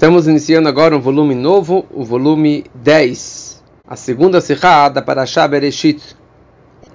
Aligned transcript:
Estamos 0.00 0.26
iniciando 0.26 0.66
agora 0.66 0.96
um 0.96 0.98
volume 0.98 1.34
novo, 1.34 1.84
o 1.90 2.02
volume 2.02 2.64
10, 2.74 3.62
a 3.86 3.96
segunda 3.96 4.40
Sihá 4.40 4.88
da 4.88 5.02
Parashá 5.02 5.46
Bereshit. 5.46 6.16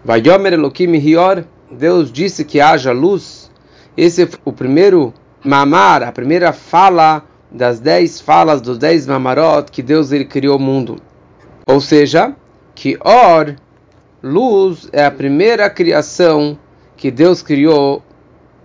Vayomer 0.03 0.53
Elohim 0.53 0.95
Hior, 0.95 1.45
Deus 1.69 2.11
disse 2.11 2.43
que 2.43 2.59
haja 2.59 2.91
luz. 2.91 3.51
Esse 3.95 4.23
é 4.23 4.29
o 4.43 4.51
primeiro 4.51 5.13
mamar, 5.43 6.01
a 6.01 6.11
primeira 6.11 6.51
fala 6.51 7.23
das 7.51 7.79
dez 7.79 8.19
falas 8.19 8.59
dos 8.59 8.79
dez 8.79 9.05
mamarot 9.05 9.71
que 9.71 9.83
Deus 9.83 10.11
ele 10.11 10.25
criou 10.25 10.57
o 10.57 10.59
mundo. 10.59 10.95
Ou 11.67 11.79
seja, 11.79 12.35
que 12.73 12.97
Or, 13.05 13.55
luz, 14.23 14.89
é 14.91 15.05
a 15.05 15.11
primeira 15.11 15.69
criação 15.69 16.57
que 16.97 17.11
Deus 17.11 17.43
criou 17.43 18.01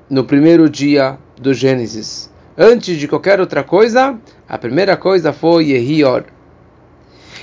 no 0.08 0.24
primeiro 0.24 0.66
dia 0.70 1.18
do 1.38 1.52
Gênesis 1.52 2.29
antes 2.62 2.98
de 2.98 3.08
qualquer 3.08 3.40
outra 3.40 3.64
coisa, 3.64 4.18
a 4.46 4.58
primeira 4.58 4.94
coisa 4.94 5.32
foi 5.32 5.70
Yehior. 5.70 6.24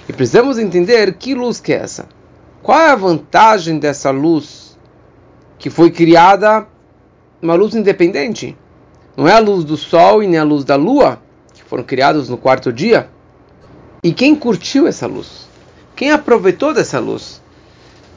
E 0.07 0.13
precisamos 0.13 0.59
entender 0.59 1.15
que 1.15 1.33
luz 1.33 1.59
que 1.59 1.73
é 1.73 1.77
essa. 1.77 2.07
Qual 2.61 2.79
é 2.79 2.91
a 2.91 2.95
vantagem 2.95 3.79
dessa 3.79 4.11
luz 4.11 4.77
que 5.57 5.71
foi 5.71 5.89
criada, 5.89 6.67
uma 7.41 7.55
luz 7.55 7.73
independente? 7.73 8.55
Não 9.17 9.27
é 9.27 9.33
a 9.33 9.39
luz 9.39 9.63
do 9.63 9.75
sol 9.75 10.21
e 10.21 10.27
nem 10.27 10.39
a 10.39 10.43
luz 10.43 10.63
da 10.63 10.75
lua, 10.75 11.19
que 11.51 11.63
foram 11.63 11.83
criados 11.83 12.29
no 12.29 12.37
quarto 12.37 12.71
dia. 12.71 13.09
E 14.03 14.13
quem 14.13 14.35
curtiu 14.35 14.85
essa 14.85 15.07
luz? 15.07 15.47
Quem 15.95 16.11
aproveitou 16.11 16.75
dessa 16.75 16.99
luz? 16.99 17.41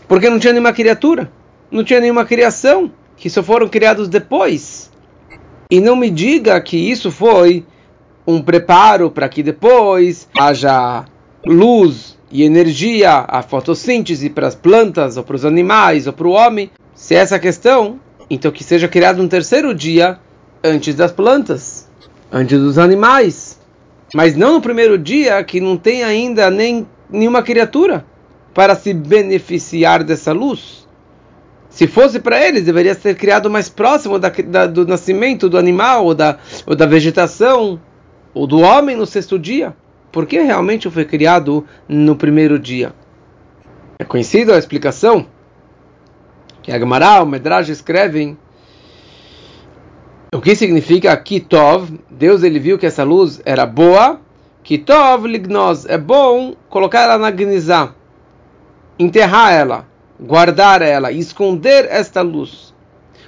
Porque 0.06 0.28
não 0.28 0.38
tinha 0.38 0.52
nenhuma 0.52 0.74
criatura, 0.74 1.32
não 1.70 1.82
tinha 1.82 2.00
nenhuma 2.00 2.26
criação, 2.26 2.92
que 3.16 3.30
só 3.30 3.42
foram 3.42 3.68
criados 3.68 4.06
depois. 4.06 4.89
E 5.70 5.80
não 5.80 5.94
me 5.94 6.10
diga 6.10 6.60
que 6.60 6.76
isso 6.76 7.10
foi 7.10 7.64
um 8.26 8.42
preparo 8.42 9.10
para 9.10 9.28
que 9.28 9.42
depois 9.42 10.28
haja 10.38 11.04
luz 11.46 12.18
e 12.30 12.42
energia, 12.42 13.24
a 13.26 13.42
fotossíntese 13.42 14.30
para 14.30 14.46
as 14.46 14.54
plantas, 14.54 15.16
ou 15.16 15.24
para 15.24 15.36
os 15.36 15.44
animais, 15.44 16.06
ou 16.06 16.12
para 16.12 16.28
o 16.28 16.32
homem. 16.32 16.70
Se 16.94 17.14
é 17.14 17.18
essa 17.18 17.36
a 17.36 17.40
questão, 17.40 17.98
então 18.28 18.52
que 18.52 18.62
seja 18.62 18.88
criado 18.88 19.22
um 19.22 19.28
terceiro 19.28 19.74
dia 19.74 20.18
antes 20.62 20.94
das 20.94 21.12
plantas, 21.12 21.88
antes 22.30 22.58
dos 22.58 22.78
animais. 22.78 23.58
Mas 24.14 24.36
não 24.36 24.54
no 24.54 24.60
primeiro 24.60 24.98
dia 24.98 25.42
que 25.42 25.60
não 25.60 25.76
tem 25.76 26.02
ainda 26.02 26.50
nem 26.50 26.86
nenhuma 27.08 27.42
criatura 27.42 28.04
para 28.54 28.74
se 28.74 28.92
beneficiar 28.92 30.02
dessa 30.04 30.32
luz. 30.32 30.79
Se 31.80 31.86
fosse 31.86 32.20
para 32.20 32.46
eles, 32.46 32.66
deveria 32.66 32.92
ser 32.92 33.16
criado 33.16 33.48
mais 33.48 33.70
próximo 33.70 34.18
da, 34.18 34.28
da, 34.28 34.66
do 34.66 34.86
nascimento 34.86 35.48
do 35.48 35.56
animal, 35.56 36.04
ou 36.04 36.14
da, 36.14 36.36
ou 36.66 36.76
da 36.76 36.84
vegetação, 36.84 37.80
ou 38.34 38.46
do 38.46 38.60
homem 38.60 38.94
no 38.94 39.06
sexto 39.06 39.38
dia. 39.38 39.74
Por 40.12 40.26
que 40.26 40.38
realmente 40.42 40.90
foi 40.90 41.06
criado 41.06 41.66
no 41.88 42.14
primeiro 42.16 42.58
dia? 42.58 42.92
É 43.98 44.04
conhecida 44.04 44.54
a 44.54 44.58
explicação 44.58 45.26
que 46.62 46.70
a 46.70 46.78
Gemara, 46.78 47.22
o 47.22 47.26
Medrash 47.26 47.70
escrevem 47.70 48.36
o 50.34 50.38
que 50.42 50.54
significa 50.54 51.16
Kitov. 51.16 51.98
Deus 52.10 52.42
ele 52.42 52.58
viu 52.58 52.76
que 52.76 52.84
essa 52.84 53.04
luz 53.04 53.40
era 53.42 53.64
boa. 53.64 54.20
Kitov 54.62 55.26
lignos 55.26 55.86
é 55.86 55.96
bom 55.96 56.54
colocar 56.68 57.04
ela 57.04 57.16
na 57.16 57.30
gnizá, 57.30 57.94
enterrar 58.98 59.54
ela 59.54 59.89
guardar 60.20 60.82
ela, 60.82 61.10
esconder 61.10 61.86
esta 61.90 62.20
luz. 62.20 62.74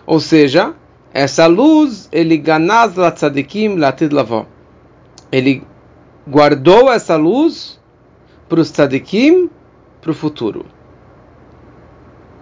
Ou 0.06 0.20
seja, 0.20 0.74
essa 1.12 1.46
luz, 1.46 2.08
ele 2.12 2.36
ganaz 2.36 2.94
la 2.96 3.10
tzadikim 3.10 3.76
latid 3.76 4.12
lavó. 4.12 4.46
Ele 5.30 5.62
guardou 6.28 6.92
essa 6.92 7.16
luz 7.16 7.80
para 8.48 8.60
os 8.60 8.70
tzadikim 8.70 9.50
para 10.00 10.10
o 10.10 10.14
futuro. 10.14 10.66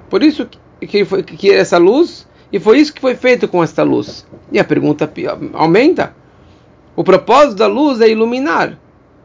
Por 0.08 0.22
isso 0.22 0.48
que, 0.80 1.04
foi, 1.04 1.22
que 1.22 1.52
essa 1.52 1.78
luz, 1.78 2.26
e 2.52 2.58
foi 2.58 2.78
isso 2.78 2.92
que 2.92 3.00
foi 3.00 3.14
feito 3.14 3.46
com 3.46 3.62
esta 3.62 3.82
luz. 3.82 4.26
E 4.50 4.58
a 4.58 4.64
pergunta 4.64 5.10
aumenta. 5.52 6.16
O 6.96 7.04
propósito 7.04 7.56
da 7.56 7.68
luz 7.68 8.00
é 8.00 8.08
iluminar, 8.08 8.76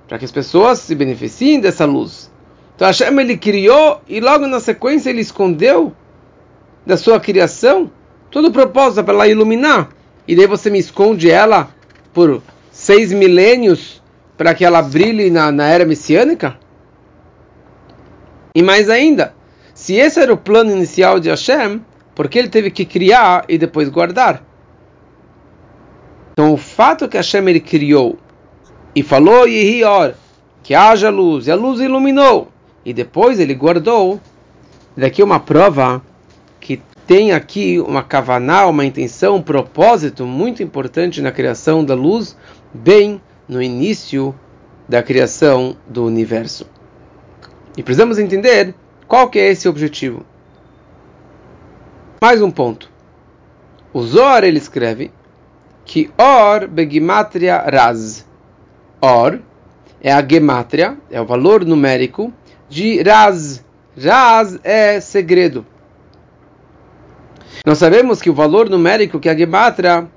para 0.08 0.20
que 0.20 0.26
as 0.26 0.32
pessoas 0.32 0.80
se 0.80 0.94
beneficiem 0.94 1.60
dessa 1.60 1.86
luz. 1.86 2.32
Então 2.76 2.88
Hashem 2.88 3.20
ele 3.20 3.38
criou 3.38 4.02
e 4.08 4.20
logo 4.20 4.48
na 4.48 4.60
sequência 4.60 5.10
ele 5.10 5.22
escondeu 5.22 5.94
da 6.86 6.98
sua 6.98 7.20
criação 7.20 7.90
todo 8.30 8.50
o 8.50 8.52
propósito 8.52 9.04
para 9.04 9.14
ela 9.14 9.28
iluminar. 9.28 9.90
E 10.28 10.36
daí 10.36 10.46
você 10.46 10.70
me 10.70 10.80
esconde 10.80 11.30
ela 11.30 11.70
por 12.14 12.42
seis 12.72 13.14
milênios 13.14 14.02
para 14.38 14.54
que 14.54 14.66
ela 14.66 14.82
brilhe 14.82 15.30
na, 15.30 15.52
na 15.52 15.68
era 15.68 15.86
messiânica? 15.86 16.58
E 18.54 18.62
mais 18.62 18.90
ainda, 18.90 19.34
se 19.74 19.96
esse 19.96 20.20
era 20.20 20.34
o 20.34 20.38
plano 20.38 20.72
inicial 20.72 21.20
de 21.20 21.30
Hashem, 21.30 21.82
por 22.14 22.28
que 22.28 22.40
ele 22.40 22.50
teve 22.50 22.72
que 22.72 22.86
criar 22.86 23.46
e 23.48 23.58
depois 23.58 23.90
guardar? 23.90 24.44
Então 26.34 26.54
o 26.54 26.58
fato 26.58 27.08
que 27.08 27.18
Hashem 27.18 27.48
ele 27.48 27.60
criou 27.60 28.18
e 28.94 29.04
falou 29.04 29.48
Yehior, 29.48 30.14
que 30.64 30.74
haja 30.74 31.10
luz, 31.10 31.48
e 31.48 31.52
a 31.52 31.56
luz 31.56 31.80
iluminou, 31.80 32.50
e 32.86 32.94
depois 32.94 33.40
ele 33.40 33.56
guardou. 33.56 34.22
Daqui 34.96 35.24
uma 35.24 35.40
prova 35.40 36.02
que 36.60 36.82
tem 37.08 37.34
aqui 37.34 37.80
uma 37.80 38.04
kavaná, 38.04 38.68
uma 38.68 38.86
intenção, 38.86 39.38
um 39.38 39.42
propósito 39.42 40.26
muito 40.26 40.64
importante 40.64 41.22
na 41.22 41.32
criação 41.32 41.84
da 41.84 41.96
luz, 41.96 42.38
bem 42.74 43.20
no 43.50 43.62
início 43.62 44.34
da 44.88 45.02
criação 45.02 45.76
do 45.88 46.06
universo. 46.06 46.68
E 47.76 47.84
precisamos 47.84 48.20
entender 48.20 48.74
qual 49.08 49.30
que 49.30 49.40
é 49.40 49.52
esse 49.52 49.68
objetivo. 49.68 50.26
Mais 52.22 52.42
um 52.42 52.50
ponto. 52.50 52.90
O 53.92 54.02
Zohar 54.02 54.44
ele 54.44 54.58
escreve 54.58 55.12
que 55.84 56.10
Or 56.18 56.68
begimatria 56.68 57.58
raz. 57.58 58.26
Or 59.02 59.40
é 60.02 60.12
a 60.12 60.26
gematria, 60.26 60.98
é 61.12 61.20
o 61.20 61.26
valor 61.26 61.66
numérico 61.66 62.34
de 62.70 63.02
Raz. 63.02 63.64
Raz 63.98 64.60
é 64.64 65.00
segredo. 65.00 65.66
Nós 67.66 67.78
sabemos 67.78 68.22
que 68.22 68.30
o 68.30 68.34
valor 68.34 68.70
numérico 68.70 69.20
que 69.20 69.30
a 69.30 69.38
Gematra 69.38 70.08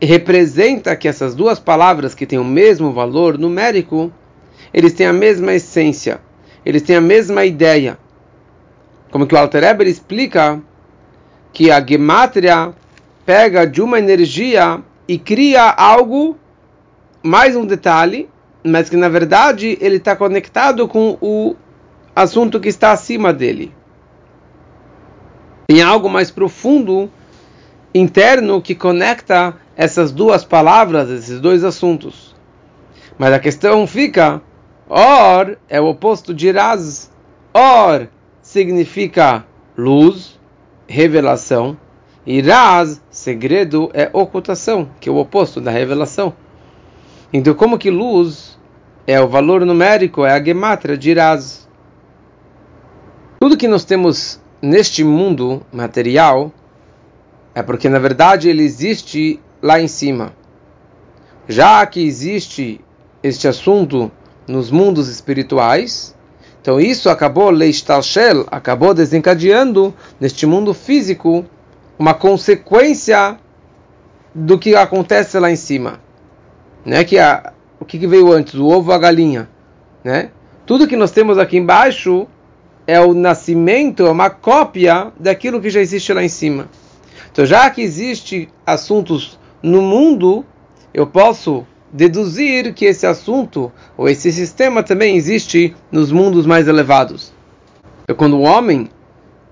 representa 0.00 0.94
que 0.96 1.08
essas 1.08 1.34
duas 1.34 1.58
palavras 1.58 2.14
que 2.14 2.26
têm 2.26 2.38
o 2.38 2.44
mesmo 2.44 2.92
valor 2.92 3.38
numérico, 3.38 4.12
eles 4.74 4.92
têm 4.92 5.06
a 5.06 5.12
mesma 5.12 5.54
essência, 5.54 6.20
eles 6.64 6.82
têm 6.82 6.96
a 6.96 7.00
mesma 7.00 7.44
ideia. 7.44 7.98
Como 9.10 9.26
que 9.26 9.34
o 9.34 9.38
Alter 9.38 9.64
Eber 9.64 9.86
explica 9.86 10.60
que 11.52 11.70
a 11.70 11.84
Gematria 11.84 12.72
pega 13.24 13.66
de 13.66 13.80
uma 13.80 13.98
energia 13.98 14.80
e 15.06 15.18
cria 15.18 15.70
algo, 15.70 16.36
mais 17.22 17.54
um 17.54 17.64
detalhe, 17.64 18.28
mas 18.64 18.88
que 18.88 18.96
na 18.96 19.08
verdade 19.08 19.76
ele 19.80 19.96
está 19.96 20.14
conectado 20.14 20.86
com 20.86 21.16
o 21.20 21.56
assunto 22.14 22.60
que 22.60 22.68
está 22.68 22.92
acima 22.92 23.32
dele. 23.32 23.74
Tem 25.66 25.82
algo 25.82 26.08
mais 26.08 26.30
profundo, 26.30 27.10
interno, 27.94 28.60
que 28.60 28.74
conecta 28.74 29.56
essas 29.76 30.12
duas 30.12 30.44
palavras, 30.44 31.08
esses 31.10 31.40
dois 31.40 31.64
assuntos. 31.64 32.34
Mas 33.18 33.32
a 33.32 33.38
questão 33.38 33.86
fica: 33.86 34.42
Or 34.88 35.56
é 35.68 35.80
o 35.80 35.86
oposto 35.86 36.34
de 36.34 36.50
Raz. 36.50 37.10
Or 37.54 38.08
significa 38.40 39.44
luz, 39.76 40.38
revelação, 40.86 41.76
e 42.26 42.40
Raz, 42.40 43.02
segredo, 43.10 43.90
é 43.94 44.10
ocultação, 44.12 44.88
que 45.00 45.08
é 45.08 45.12
o 45.12 45.16
oposto 45.16 45.60
da 45.60 45.70
revelação. 45.70 46.34
Então, 47.32 47.54
como 47.54 47.78
que 47.78 47.90
luz 47.90 48.58
é 49.06 49.20
o 49.20 49.28
valor 49.28 49.64
numérico, 49.64 50.24
é 50.24 50.32
a 50.32 50.42
gematria 50.42 50.96
de 50.96 51.14
Raz. 51.14 51.68
Tudo 53.40 53.56
que 53.56 53.66
nós 53.66 53.84
temos 53.84 54.40
neste 54.60 55.02
mundo 55.02 55.62
material 55.72 56.52
é 57.54 57.62
porque 57.62 57.88
na 57.88 57.98
verdade 57.98 58.48
ele 58.48 58.62
existe 58.62 59.40
lá 59.60 59.80
em 59.80 59.88
cima. 59.88 60.32
Já 61.48 61.84
que 61.86 62.04
existe 62.04 62.80
este 63.22 63.48
assunto 63.48 64.10
nos 64.46 64.70
mundos 64.70 65.08
espirituais, 65.08 66.14
então 66.60 66.80
isso 66.80 67.10
acabou 67.10 67.50
leistalshel, 67.50 68.46
acabou 68.50 68.94
desencadeando 68.94 69.92
neste 70.20 70.46
mundo 70.46 70.72
físico 70.72 71.44
uma 71.98 72.14
consequência 72.14 73.38
do 74.34 74.58
que 74.58 74.74
acontece 74.74 75.38
lá 75.38 75.50
em 75.50 75.56
cima, 75.56 76.00
né? 76.84 77.04
Que 77.04 77.18
a, 77.18 77.52
o 77.80 77.84
que, 77.84 78.06
veio 78.06 78.32
antes, 78.32 78.54
o 78.54 78.66
ovo 78.66 78.90
ou 78.90 78.94
a 78.94 78.98
galinha, 78.98 79.48
né? 80.04 80.30
Tudo 80.64 80.86
que 80.86 80.96
nós 80.96 81.10
temos 81.10 81.38
aqui 81.38 81.56
embaixo 81.56 82.26
é 82.86 83.00
o 83.00 83.14
nascimento, 83.14 84.06
é 84.06 84.10
uma 84.10 84.30
cópia 84.30 85.12
daquilo 85.18 85.60
que 85.60 85.70
já 85.70 85.80
existe 85.80 86.12
lá 86.12 86.22
em 86.22 86.28
cima. 86.28 86.68
Então, 87.30 87.46
já 87.46 87.68
que 87.70 87.82
existe 87.82 88.48
assuntos 88.66 89.38
no 89.62 89.80
mundo, 89.80 90.44
eu 90.92 91.06
posso 91.06 91.66
deduzir 91.92 92.72
que 92.72 92.84
esse 92.84 93.06
assunto 93.06 93.70
ou 93.96 94.08
esse 94.08 94.32
sistema 94.32 94.82
também 94.82 95.16
existe 95.16 95.74
nos 95.90 96.10
mundos 96.10 96.46
mais 96.46 96.68
elevados. 96.68 97.32
Então, 98.04 98.16
quando 98.16 98.36
um 98.36 98.44
homem 98.44 98.88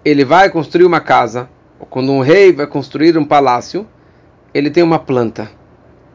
ele 0.05 0.25
vai 0.25 0.51
construir 0.51 0.85
uma 0.85 1.01
casa, 1.01 1.49
ou 1.79 1.87
quando 1.87 2.13
um 2.13 2.21
rei 2.21 2.53
vai 2.53 2.67
construir 2.67 3.17
um 3.19 3.25
palácio, 3.25 3.87
ele 4.53 4.71
tem 4.71 4.83
uma 4.83 4.99
planta, 4.99 5.51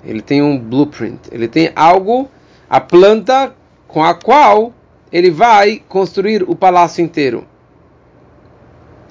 ele 0.06 0.22
tem 0.22 0.42
um 0.42 0.58
blueprint, 0.58 1.20
ele 1.32 1.48
tem 1.48 1.72
algo, 1.76 2.30
a 2.70 2.80
planta 2.80 3.54
com 3.88 4.04
a 4.04 4.14
qual 4.14 4.74
ele 5.12 5.32
vai 5.32 5.82
construir 5.88 6.44
o 6.44 6.56
palácio 6.56 7.04
inteiro. 7.04 7.46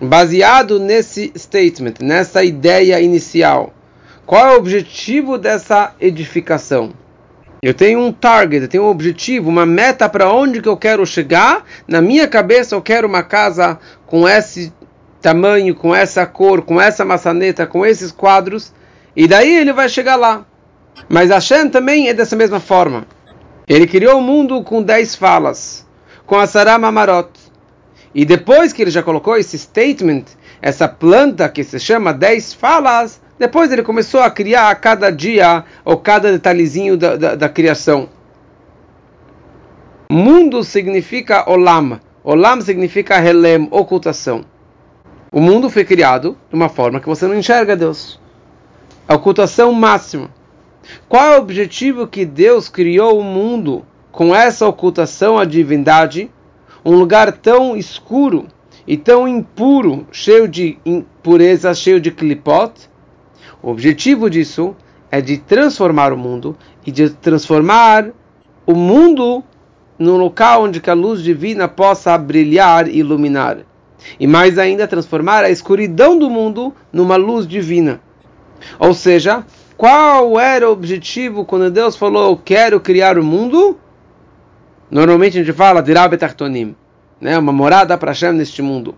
Baseado 0.00 0.78
nesse 0.78 1.32
statement, 1.36 1.94
nessa 2.00 2.44
ideia 2.44 3.00
inicial, 3.00 3.72
qual 4.26 4.46
é 4.46 4.54
o 4.54 4.58
objetivo 4.58 5.38
dessa 5.38 5.94
edificação? 6.00 6.92
Eu 7.62 7.72
tenho 7.72 7.98
um 8.00 8.12
target, 8.12 8.62
eu 8.62 8.68
tenho 8.68 8.82
um 8.84 8.88
objetivo, 8.88 9.48
uma 9.48 9.64
meta 9.64 10.06
para 10.08 10.30
onde 10.30 10.60
que 10.60 10.68
eu 10.68 10.76
quero 10.76 11.06
chegar. 11.06 11.64
Na 11.88 12.02
minha 12.02 12.28
cabeça 12.28 12.74
eu 12.74 12.82
quero 12.82 13.08
uma 13.08 13.22
casa 13.22 13.78
com 14.04 14.28
esse 14.28 14.70
tamanho, 15.22 15.74
com 15.74 15.94
essa 15.94 16.26
cor, 16.26 16.60
com 16.60 16.78
essa 16.78 17.06
maçaneta, 17.06 17.66
com 17.66 17.86
esses 17.86 18.12
quadros. 18.12 18.70
E 19.16 19.26
daí 19.26 19.56
ele 19.56 19.72
vai 19.72 19.88
chegar 19.88 20.16
lá. 20.16 20.44
Mas 21.08 21.30
Hashem 21.30 21.68
também 21.68 22.08
é 22.08 22.14
dessa 22.14 22.36
mesma 22.36 22.60
forma. 22.60 23.06
Ele 23.66 23.86
criou 23.86 24.18
o 24.18 24.22
mundo 24.22 24.62
com 24.62 24.82
dez 24.82 25.14
falas, 25.14 25.86
com 26.26 26.38
a 26.38 26.46
Sarah 26.46 26.78
Mamarot. 26.78 27.30
E 28.14 28.24
depois 28.24 28.72
que 28.72 28.82
ele 28.82 28.90
já 28.90 29.02
colocou 29.02 29.36
esse 29.36 29.58
statement, 29.58 30.24
essa 30.62 30.86
planta 30.86 31.48
que 31.48 31.64
se 31.64 31.78
chama 31.80 32.12
dez 32.12 32.52
falas, 32.52 33.20
depois 33.38 33.72
ele 33.72 33.82
começou 33.82 34.20
a 34.20 34.30
criar 34.30 34.70
a 34.70 34.74
cada 34.74 35.10
dia 35.10 35.64
ou 35.84 35.96
cada 35.96 36.30
detalhezinho 36.30 36.96
da, 36.96 37.16
da, 37.16 37.34
da 37.34 37.48
criação. 37.48 38.08
Mundo 40.10 40.62
significa 40.62 41.50
olam. 41.50 41.98
Olam 42.22 42.60
significa 42.60 43.16
helem, 43.22 43.68
ocultação. 43.70 44.44
O 45.32 45.40
mundo 45.40 45.68
foi 45.68 45.84
criado 45.84 46.38
de 46.48 46.54
uma 46.54 46.68
forma 46.68 47.00
que 47.00 47.08
você 47.08 47.26
não 47.26 47.34
enxerga 47.34 47.74
Deus. 47.74 48.20
A 49.08 49.16
ocultação 49.16 49.72
máxima. 49.72 50.30
Qual 51.08 51.24
é 51.24 51.36
o 51.36 51.42
objetivo 51.42 52.06
que 52.06 52.24
Deus 52.24 52.68
criou 52.68 53.18
o 53.18 53.24
mundo 53.24 53.84
com 54.12 54.34
essa 54.34 54.66
ocultação 54.66 55.38
à 55.38 55.44
divindade? 55.44 56.30
Um 56.84 56.96
lugar 56.96 57.32
tão 57.32 57.76
escuro 57.76 58.46
e 58.86 58.96
tão 58.96 59.26
impuro, 59.26 60.06
cheio 60.12 60.46
de 60.46 60.78
impureza, 60.84 61.72
cheio 61.74 62.00
de 62.00 62.10
clipot, 62.10 62.72
o 63.62 63.70
objetivo 63.70 64.28
disso 64.28 64.76
é 65.10 65.22
de 65.22 65.38
transformar 65.38 66.12
o 66.12 66.18
mundo 66.18 66.54
e 66.84 66.92
de 66.92 67.08
transformar 67.08 68.10
o 68.66 68.74
mundo 68.74 69.42
num 69.98 70.18
local 70.18 70.64
onde 70.64 70.82
a 70.86 70.92
luz 70.92 71.22
divina 71.22 71.66
possa 71.66 72.18
brilhar 72.18 72.86
e 72.86 72.98
iluminar. 72.98 73.60
E 74.20 74.26
mais 74.26 74.58
ainda, 74.58 74.86
transformar 74.86 75.44
a 75.44 75.50
escuridão 75.50 76.18
do 76.18 76.28
mundo 76.28 76.74
numa 76.92 77.16
luz 77.16 77.46
divina. 77.46 78.02
Ou 78.78 78.92
seja, 78.92 79.46
qual 79.76 80.38
era 80.38 80.68
o 80.68 80.72
objetivo 80.72 81.44
quando 81.44 81.70
Deus 81.70 81.96
falou, 81.96 82.30
eu 82.30 82.36
quero 82.36 82.80
criar 82.80 83.18
o 83.18 83.24
mundo? 83.24 83.78
Normalmente 84.90 85.38
a 85.38 85.42
gente 85.42 85.52
fala 85.56 85.82
de 85.82 85.92
Rabetartonim, 85.92 86.76
né? 87.20 87.38
uma 87.38 87.52
morada 87.52 87.96
para 87.98 88.12
Hashem 88.12 88.32
neste 88.32 88.62
mundo. 88.62 88.94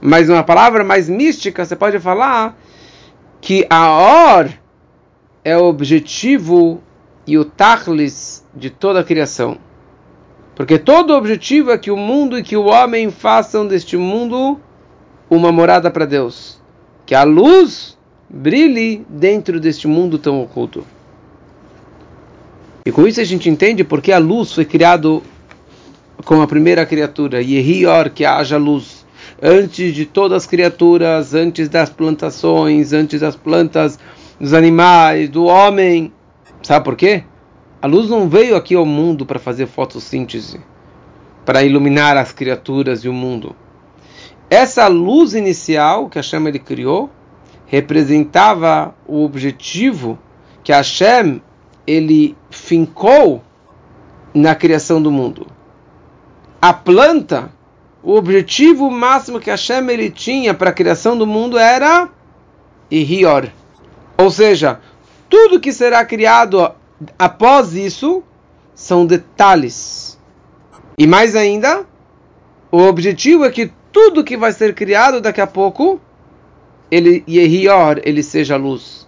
Mas 0.00 0.28
uma 0.28 0.42
palavra 0.42 0.84
mais 0.84 1.08
mística, 1.08 1.64
você 1.64 1.74
pode 1.74 1.98
falar 1.98 2.56
que 3.40 3.66
a 3.70 4.36
Or 4.36 4.50
é 5.42 5.56
o 5.56 5.64
objetivo 5.64 6.82
e 7.26 7.38
o 7.38 7.44
Tachlis 7.44 8.44
de 8.54 8.68
toda 8.68 9.00
a 9.00 9.04
criação. 9.04 9.56
Porque 10.54 10.78
todo 10.78 11.10
o 11.10 11.16
objetivo 11.16 11.70
é 11.70 11.78
que 11.78 11.90
o 11.90 11.96
mundo 11.96 12.38
e 12.38 12.42
que 12.42 12.56
o 12.56 12.66
homem 12.66 13.10
façam 13.10 13.66
deste 13.66 13.96
mundo 13.96 14.60
uma 15.28 15.50
morada 15.50 15.90
para 15.90 16.04
Deus. 16.04 16.60
Que 17.06 17.14
a 17.14 17.22
luz 17.24 17.98
brilhe 18.34 19.06
dentro 19.08 19.60
deste 19.60 19.86
mundo 19.86 20.18
tão 20.18 20.42
oculto. 20.42 20.84
E 22.84 22.90
com 22.90 23.06
isso 23.06 23.20
a 23.20 23.24
gente 23.24 23.48
entende 23.48 23.84
porque 23.84 24.10
a 24.10 24.18
luz 24.18 24.52
foi 24.52 24.64
criado 24.64 25.22
como 26.24 26.42
a 26.42 26.46
primeira 26.46 26.84
criatura. 26.84 27.40
Yehior, 27.40 28.10
que 28.10 28.24
haja 28.24 28.56
luz 28.56 29.06
antes 29.40 29.94
de 29.94 30.04
todas 30.04 30.42
as 30.42 30.46
criaturas, 30.46 31.32
antes 31.32 31.68
das 31.68 31.88
plantações, 31.88 32.92
antes 32.92 33.20
das 33.20 33.36
plantas, 33.36 33.98
dos 34.38 34.52
animais, 34.52 35.28
do 35.28 35.44
homem. 35.44 36.12
Sabe 36.60 36.84
por 36.84 36.96
quê? 36.96 37.22
A 37.80 37.86
luz 37.86 38.10
não 38.10 38.28
veio 38.28 38.56
aqui 38.56 38.74
ao 38.74 38.84
mundo 38.84 39.24
para 39.24 39.38
fazer 39.38 39.66
fotossíntese, 39.66 40.60
para 41.46 41.62
iluminar 41.62 42.16
as 42.16 42.32
criaturas 42.32 43.04
e 43.04 43.08
o 43.08 43.12
mundo. 43.12 43.54
Essa 44.50 44.88
luz 44.88 45.34
inicial 45.34 46.08
que 46.08 46.18
Hashem 46.18 46.46
ele 46.48 46.58
criou 46.58 47.10
representava 47.74 48.94
o 49.06 49.24
objetivo 49.24 50.18
que 50.62 50.72
Hashem 50.72 51.42
ele 51.86 52.36
fincou 52.50 53.42
na 54.32 54.54
criação 54.54 55.02
do 55.02 55.10
mundo. 55.10 55.46
A 56.60 56.72
planta 56.72 57.50
o 58.04 58.14
objetivo 58.16 58.90
máximo 58.90 59.40
que 59.40 59.48
Hashem 59.48 59.88
ele 59.88 60.10
tinha 60.10 60.52
para 60.52 60.68
a 60.68 60.74
criação 60.74 61.16
do 61.16 61.26
mundo 61.26 61.56
era 61.56 62.10
Ihior. 62.90 63.48
Ou 64.18 64.30
seja, 64.30 64.78
tudo 65.28 65.58
que 65.58 65.72
será 65.72 66.04
criado 66.04 66.70
após 67.18 67.72
isso 67.72 68.22
são 68.74 69.06
detalhes. 69.06 70.18
E 70.98 71.06
mais 71.06 71.34
ainda, 71.34 71.86
o 72.70 72.82
objetivo 72.82 73.46
é 73.46 73.50
que 73.50 73.72
tudo 73.90 74.22
que 74.22 74.36
vai 74.36 74.52
ser 74.52 74.74
criado 74.74 75.20
daqui 75.22 75.40
a 75.40 75.46
pouco, 75.46 75.98
ele 76.90 77.24
Yehior, 77.28 78.00
ele 78.04 78.22
seja 78.22 78.56
luz. 78.56 79.06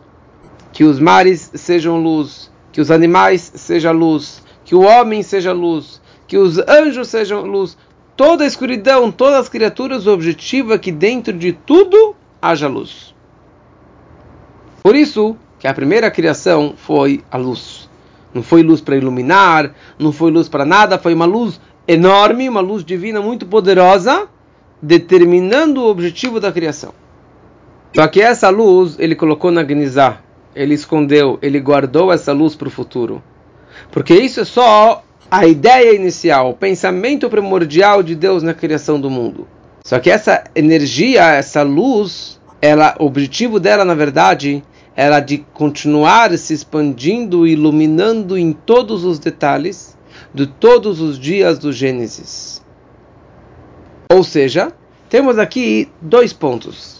Que 0.73 0.85
os 0.85 0.99
mares 0.99 1.51
sejam 1.55 2.01
luz, 2.01 2.51
que 2.73 2.81
os 2.81 2.91
animais 2.91 3.53
sejam 3.55 3.93
luz, 3.93 4.43
que 4.65 4.75
o 4.75 4.83
homem 4.83 5.23
seja 5.23 5.53
luz, 5.53 6.01
que 6.27 6.37
os 6.37 6.59
anjos 6.59 7.09
sejam 7.09 7.43
luz 7.43 7.77
toda 8.17 8.45
a 8.45 8.47
escuridão, 8.47 9.13
todas 9.13 9.41
as 9.41 9.49
criaturas, 9.49 10.07
o 10.07 10.13
objetivo 10.13 10.73
é 10.73 10.79
que 10.79 10.91
dentro 10.91 11.33
de 11.33 11.53
tudo 11.53 12.17
haja 12.41 12.67
luz. 12.67 13.15
Por 14.83 14.97
isso 14.97 15.37
que 15.59 15.69
a 15.69 15.75
primeira 15.75 16.11
criação 16.11 16.75
foi 16.77 17.23
a 17.31 17.37
luz. 17.37 17.89
Não 18.33 18.43
foi 18.43 18.63
luz 18.63 18.81
para 18.81 18.97
iluminar, 18.97 19.75
não 19.99 20.13
foi 20.13 20.31
luz 20.31 20.49
para 20.49 20.65
nada, 20.65 20.99
foi 20.99 21.15
uma 21.15 21.25
luz 21.25 21.61
enorme, 21.87 22.49
uma 22.49 22.61
luz 22.61 22.85
divina 22.85 23.21
muito 23.21 23.47
poderosa, 23.47 24.29
determinando 24.81 25.83
o 25.83 25.89
objetivo 25.89 26.41
da 26.41 26.53
criação. 26.53 26.93
Só 27.97 28.07
que 28.09 28.21
essa 28.21 28.51
luz 28.51 28.97
ele 28.99 29.15
colocou 29.15 29.51
na 29.51 29.63
Gnizá, 29.63 30.19
ele 30.55 30.75
escondeu, 30.75 31.39
ele 31.41 31.59
guardou 31.59 32.13
essa 32.13 32.31
luz 32.31 32.55
para 32.55 32.69
o 32.69 32.71
futuro. 32.71 33.23
Porque 33.91 34.13
isso 34.15 34.41
é 34.41 34.45
só 34.45 35.03
a 35.31 35.47
ideia 35.47 35.95
inicial, 35.95 36.51
o 36.51 36.55
pensamento 36.55 37.31
primordial 37.31 38.03
de 38.03 38.15
Deus 38.15 38.43
na 38.43 38.53
criação 38.53 39.01
do 39.01 39.09
mundo. 39.09 39.49
Só 39.83 39.99
que 39.99 40.11
essa 40.11 40.45
energia, 40.55 41.23
essa 41.33 41.63
luz, 41.63 42.39
ela, 42.61 42.95
o 43.01 43.07
objetivo 43.07 43.59
dela, 43.59 43.83
na 43.83 43.95
verdade, 43.95 44.63
era 44.95 45.19
de 45.19 45.39
continuar 45.55 46.37
se 46.37 46.53
expandindo, 46.53 47.47
iluminando 47.47 48.37
em 48.37 48.53
todos 48.53 49.05
os 49.05 49.19
detalhes 49.19 49.97
de 50.35 50.47
todos 50.47 51.01
os 51.01 51.19
dias 51.19 51.59
do 51.59 51.73
Gênesis. 51.73 52.63
Ou 54.13 54.23
seja, 54.23 54.71
temos 55.09 55.39
aqui 55.39 55.91
dois 56.03 56.35
pontos. 56.35 56.96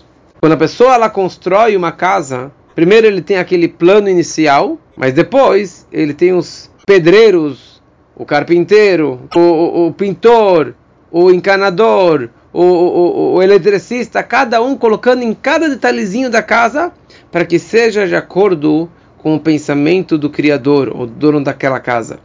Quando 0.47 0.53
a 0.53 0.59
pessoa 0.59 0.95
ela 0.95 1.11
constrói 1.11 1.77
uma 1.77 1.91
casa, 1.91 2.53
primeiro 2.73 3.05
ele 3.05 3.21
tem 3.21 3.37
aquele 3.37 3.67
plano 3.67 4.09
inicial, 4.09 4.79
mas 4.97 5.13
depois 5.13 5.89
ele 5.91 6.15
tem 6.15 6.33
os 6.33 6.71
pedreiros, 6.87 7.83
o 8.15 8.25
carpinteiro, 8.25 9.29
o, 9.35 9.41
o, 9.41 9.87
o 9.89 9.93
pintor, 9.93 10.73
o 11.11 11.33
encanador, 11.33 12.29
o, 12.53 12.63
o, 12.63 13.35
o, 13.35 13.43
eletricista, 13.43 14.23
cada 14.23 14.63
um 14.63 14.77
colocando 14.77 15.25
em 15.25 15.35
cada 15.35 15.69
detalhezinho 15.69 16.31
da 16.31 16.45
casa 16.45 16.93
para 17.33 17.45
que 17.45 17.59
seja 17.59 18.07
de 18.07 18.15
acordo 18.15 18.89
com 19.19 19.35
o 19.35 19.41
pensamento 19.41 20.17
do 20.17 20.31
Criador, 20.31 20.97
o 20.97 21.09
dono 21.09 21.43
daquela 21.43 21.81
casa. 21.81 22.21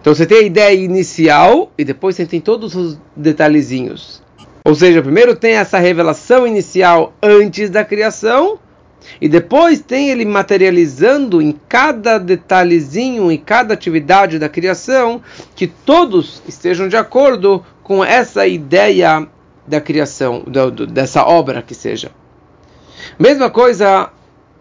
Então 0.00 0.14
você 0.14 0.24
tem 0.24 0.38
a 0.38 0.42
ideia 0.42 0.74
inicial 0.74 1.70
e 1.76 1.84
depois 1.84 2.16
você 2.16 2.24
tem 2.24 2.40
todos 2.40 2.74
os 2.74 2.98
detalhezinhos. 3.14 4.26
Ou 4.68 4.74
seja, 4.74 5.00
primeiro 5.00 5.34
tem 5.34 5.54
essa 5.54 5.78
revelação 5.78 6.46
inicial 6.46 7.14
antes 7.22 7.70
da 7.70 7.82
criação 7.82 8.58
e 9.18 9.26
depois 9.26 9.80
tem 9.80 10.10
ele 10.10 10.26
materializando 10.26 11.40
em 11.40 11.58
cada 11.66 12.18
detalhezinho, 12.18 13.32
em 13.32 13.38
cada 13.38 13.72
atividade 13.72 14.38
da 14.38 14.46
criação, 14.46 15.22
que 15.56 15.66
todos 15.66 16.42
estejam 16.46 16.86
de 16.86 16.98
acordo 16.98 17.64
com 17.82 18.04
essa 18.04 18.46
ideia 18.46 19.26
da 19.66 19.80
criação, 19.80 20.42
do, 20.46 20.70
do, 20.70 20.86
dessa 20.86 21.24
obra 21.24 21.62
que 21.62 21.74
seja. 21.74 22.10
Mesma 23.18 23.48
coisa 23.48 24.10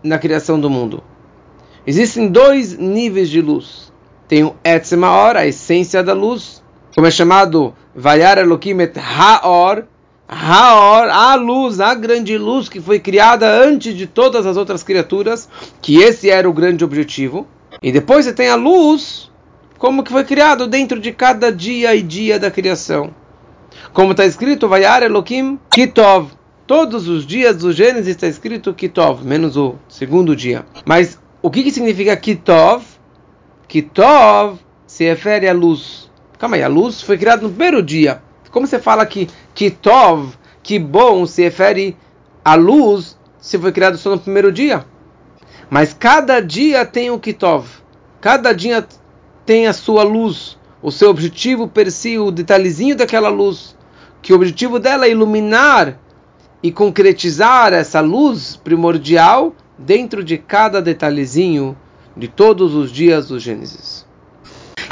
na 0.01 0.17
criação 0.17 0.57
do 0.57 0.69
mundo. 0.69 1.03
Existem 1.85 2.29
dois 2.29 2.77
níveis 2.77 3.27
de 3.27 3.41
luz. 3.41 3.91
Tem 4.25 4.45
o 4.45 4.55
Etzemaor, 4.63 5.35
a 5.35 5.45
essência 5.45 6.01
da 6.01 6.13
luz, 6.13 6.63
como 6.95 7.05
é 7.05 7.11
chamado 7.11 7.75
Vayar 7.93 8.37
Elohim 8.37 8.79
et 8.79 8.97
Haor, 8.97 9.83
Haor, 10.27 11.09
a 11.09 11.35
luz, 11.35 11.79
a 11.79 11.93
grande 11.93 12.37
luz 12.37 12.67
que 12.67 12.81
foi 12.81 12.99
criada 12.99 13.47
antes 13.47 13.95
de 13.95 14.05
todas 14.05 14.45
as 14.45 14.57
outras 14.57 14.83
criaturas, 14.83 15.47
que 15.81 16.01
esse 16.01 16.29
era 16.29 16.49
o 16.49 16.53
grande 16.53 16.83
objetivo. 16.83 17.47
E 17.81 17.91
depois 17.91 18.25
você 18.25 18.33
tem 18.33 18.49
a 18.49 18.55
luz, 18.55 19.31
como 19.77 20.03
que 20.03 20.11
foi 20.11 20.25
criado 20.25 20.67
dentro 20.67 20.99
de 20.99 21.13
cada 21.13 21.51
dia 21.51 21.95
e 21.95 22.01
dia 22.01 22.37
da 22.37 22.51
criação. 22.51 23.13
Como 23.93 24.11
está 24.11 24.25
escrito, 24.25 24.67
Vayar 24.67 25.01
Elohim 25.03 25.57
Kitov. 25.71 26.31
Todos 26.65 27.07
os 27.07 27.25
dias 27.25 27.57
do 27.57 27.71
Gênesis 27.71 28.09
está 28.09 28.27
escrito 28.27 28.73
Kitov, 28.73 29.23
menos 29.23 29.55
o 29.55 29.75
segundo 29.87 30.35
dia. 30.35 30.65
Mas 30.85 31.17
o 31.41 31.49
que, 31.49 31.63
que 31.63 31.71
significa 31.71 32.17
Kitov? 32.17 32.83
Kitov 33.67 34.59
se 34.85 35.05
refere 35.05 35.47
à 35.47 35.53
luz. 35.53 36.11
Calma 36.37 36.57
aí, 36.57 36.63
a 36.63 36.67
luz 36.67 37.01
foi 37.01 37.17
criada 37.17 37.43
no 37.43 37.49
primeiro 37.49 37.81
dia. 37.81 38.21
Como 38.57 38.65
você 38.65 38.79
fala 38.79 39.05
que 39.05 39.29
Kitov, 39.53 40.33
que 40.63 40.79
bom, 40.79 41.27
se 41.27 41.43
refere 41.43 41.95
à 42.43 42.55
luz, 42.55 43.15
se 43.39 43.55
foi 43.55 43.71
criado 43.71 43.99
só 43.99 44.09
no 44.09 44.19
primeiro 44.19 44.51
dia? 44.51 44.83
Mas 45.69 45.93
cada 45.93 46.39
dia 46.39 46.83
tem 46.83 47.11
o 47.11 47.19
Kitov. 47.19 47.67
Cada 48.19 48.53
dia 48.53 48.83
tem 49.45 49.67
a 49.67 49.73
sua 49.73 50.01
luz. 50.01 50.57
O 50.81 50.91
seu 50.91 51.11
objetivo 51.11 51.67
per 51.67 51.91
si, 51.91 52.17
o 52.17 52.31
detalhezinho 52.31 52.95
daquela 52.95 53.29
luz. 53.29 53.77
Que 54.23 54.33
o 54.33 54.35
objetivo 54.35 54.79
dela 54.79 55.05
é 55.05 55.11
iluminar 55.11 55.99
e 56.63 56.71
concretizar 56.71 57.73
essa 57.73 57.99
luz 57.99 58.55
primordial 58.55 59.53
dentro 59.77 60.23
de 60.23 60.35
cada 60.35 60.81
detalhezinho 60.81 61.77
de 62.17 62.27
todos 62.27 62.73
os 62.73 62.91
dias 62.91 63.27
do 63.27 63.39
Gênesis. 63.39 64.03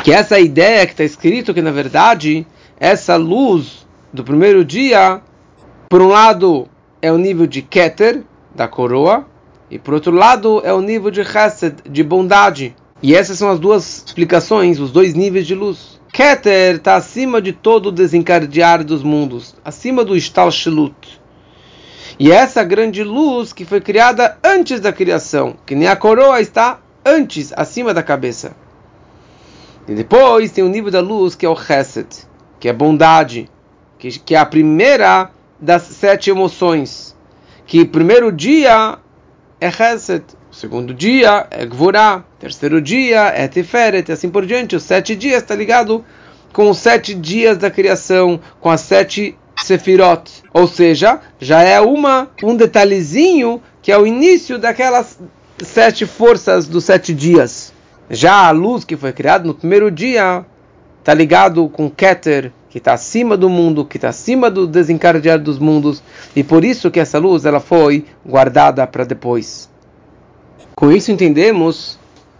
Que 0.03 0.13
essa 0.13 0.39
ideia 0.39 0.85
que 0.85 0.91
está 0.91 1.03
escrito 1.03 1.51
que 1.51 1.63
na 1.63 1.71
verdade 1.71 2.45
essa 2.79 3.15
luz 3.15 3.87
do 4.11 4.23
primeiro 4.23 4.65
dia, 4.65 5.21
por 5.89 6.01
um 6.01 6.07
lado 6.07 6.67
é 7.01 7.11
o 7.11 7.17
nível 7.17 7.47
de 7.47 7.61
Keter 7.61 8.23
da 8.53 8.67
coroa 8.67 9.25
e 9.69 9.79
por 9.79 9.93
outro 9.93 10.11
lado 10.11 10.61
é 10.63 10.73
o 10.73 10.81
nível 10.81 11.09
de 11.09 11.23
Chesed 11.23 11.77
de 11.89 12.03
bondade. 12.03 12.75
E 13.01 13.15
essas 13.15 13.37
são 13.37 13.49
as 13.49 13.59
duas 13.59 14.03
explicações, 14.05 14.79
os 14.79 14.91
dois 14.91 15.13
níveis 15.13 15.45
de 15.45 15.55
luz. 15.55 15.99
Keter 16.11 16.75
está 16.75 16.95
acima 16.95 17.41
de 17.41 17.51
todo 17.51 17.87
o 17.87 17.91
desencadear 17.91 18.83
dos 18.83 19.03
mundos, 19.03 19.55
acima 19.63 20.03
do 20.03 20.19
Shtalshelut. 20.19 21.21
E 22.17 22.31
essa 22.31 22.63
grande 22.63 23.03
luz 23.03 23.51
que 23.51 23.65
foi 23.65 23.81
criada 23.81 24.37
antes 24.43 24.79
da 24.79 24.93
criação, 24.93 25.55
que 25.65 25.75
nem 25.75 25.87
a 25.87 25.95
coroa 25.95 26.39
está 26.39 26.79
antes, 27.05 27.51
acima 27.55 27.93
da 27.93 28.01
cabeça. 28.01 28.55
E 29.87 29.93
depois 29.93 30.51
tem 30.51 30.63
o 30.63 30.69
nível 30.69 30.89
da 30.89 31.01
luz 31.01 31.35
que 31.35 31.45
é 31.45 31.49
o 31.49 31.55
Chesed, 31.55 32.07
que 32.65 32.69
é 32.69 32.73
bondade, 32.73 33.47
que, 33.99 34.09
que 34.17 34.33
é 34.33 34.39
a 34.39 34.45
primeira 34.45 35.29
das 35.59 35.83
sete 35.83 36.31
emoções. 36.31 37.15
Que 37.63 37.85
primeiro 37.85 38.31
dia 38.31 38.97
é 39.61 39.69
Chesed, 39.69 40.23
segundo 40.49 40.91
dia 40.91 41.45
é 41.51 41.63
Gvorá, 41.63 42.23
terceiro 42.39 42.81
dia 42.81 43.27
é 43.27 43.47
Tiferet, 43.47 44.09
e 44.09 44.11
assim 44.11 44.31
por 44.31 44.47
diante. 44.47 44.75
Os 44.75 44.81
sete 44.81 45.15
dias 45.15 45.43
está 45.43 45.53
ligado 45.53 46.03
com 46.51 46.67
os 46.67 46.79
sete 46.79 47.13
dias 47.13 47.55
da 47.55 47.69
criação, 47.69 48.39
com 48.59 48.71
as 48.71 48.81
sete 48.81 49.37
Sefirot. 49.61 50.23
Ou 50.51 50.67
seja, 50.67 51.21
já 51.39 51.61
é 51.61 51.79
uma 51.79 52.31
um 52.41 52.55
detalhezinho 52.55 53.61
que 53.79 53.91
é 53.91 53.97
o 53.99 54.07
início 54.07 54.57
daquelas 54.57 55.19
sete 55.59 56.07
forças 56.07 56.67
dos 56.67 56.83
sete 56.83 57.13
dias. 57.13 57.71
Já 58.09 58.47
a 58.47 58.49
luz 58.49 58.83
que 58.83 58.97
foi 58.97 59.13
criada 59.13 59.45
no 59.45 59.53
primeiro 59.53 59.91
dia 59.91 60.43
está 61.05 61.13
ligado 61.13 61.69
com 61.69 61.87
Keter, 61.87 62.51
que 62.67 62.79
está 62.79 62.93
acima 62.93 63.37
do 63.37 63.47
mundo, 63.47 63.85
que 63.85 63.97
está 63.97 64.09
acima 64.09 64.49
do 64.49 64.65
desencadear 64.65 65.37
dos 65.37 65.59
mundos, 65.59 66.01
e 66.35 66.43
por 66.43 66.65
isso 66.65 66.89
que 66.89 66.99
essa 66.99 67.19
luz 67.19 67.45
ela 67.45 67.59
foi 67.59 68.05
guardada 68.25 68.87
para 68.87 69.03
depois. 69.03 69.69
Com 70.75 70.91
isso 70.91 71.11
entendemos 71.11 71.99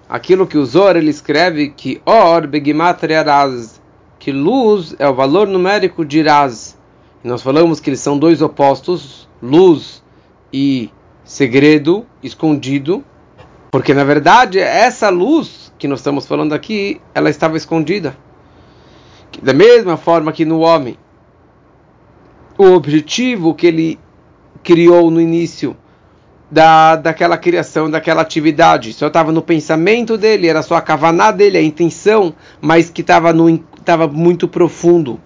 aquilo 0.10 0.48
que 0.48 0.58
o 0.58 0.66
Zor 0.66 0.96
ele 0.96 1.12
escreve 1.12 1.70
que 1.70 2.02
Or 2.04 2.48
begimatria 2.48 3.22
raz, 3.22 3.80
que 4.18 4.32
luz 4.32 4.96
é 4.98 5.08
o 5.08 5.14
valor 5.14 5.46
numérico 5.46 6.04
de 6.04 6.24
raz. 6.24 6.76
Nós 7.24 7.44
falamos 7.44 7.80
que 7.80 7.92
eles 7.92 8.00
são 8.00 8.18
dois 8.18 8.42
opostos, 8.42 9.30
luz 9.44 10.02
e 10.52 10.90
segredo, 11.24 12.04
escondido, 12.24 13.06
porque 13.70 13.94
na 13.94 14.04
verdade 14.04 14.58
essa 14.58 15.10
luz 15.10 15.72
que 15.78 15.88
nós 15.88 16.00
estamos 16.00 16.26
falando 16.26 16.54
aqui, 16.54 17.00
ela 17.14 17.30
estava 17.30 17.58
escondida. 17.58 18.25
Da 19.42 19.54
mesma 19.54 19.98
forma 19.98 20.32
que 20.32 20.46
no 20.46 20.60
homem, 20.60 20.98
o 22.58 22.72
objetivo 22.72 23.54
que 23.54 23.68
ele 23.68 24.00
criou 24.63 25.12
no 25.12 25.20
início 25.20 25.75
da, 26.50 26.96
daquela 26.96 27.38
criação, 27.38 27.89
daquela 27.89 28.22
atividade, 28.22 28.94
só 28.94 29.08
estava 29.08 29.32
no 29.32 29.42
pensamento 29.42 30.18
dele, 30.18 30.48
era 30.48 30.62
só 30.62 30.75
a 30.75 30.82
kavaná 30.82 31.32
dele, 31.32 31.58
a 31.58 31.62
intenção, 31.62 32.34
mas 32.62 32.89
que 32.89 33.01
estava 33.01 33.34
muito 34.08 34.48
profundo 34.48 35.20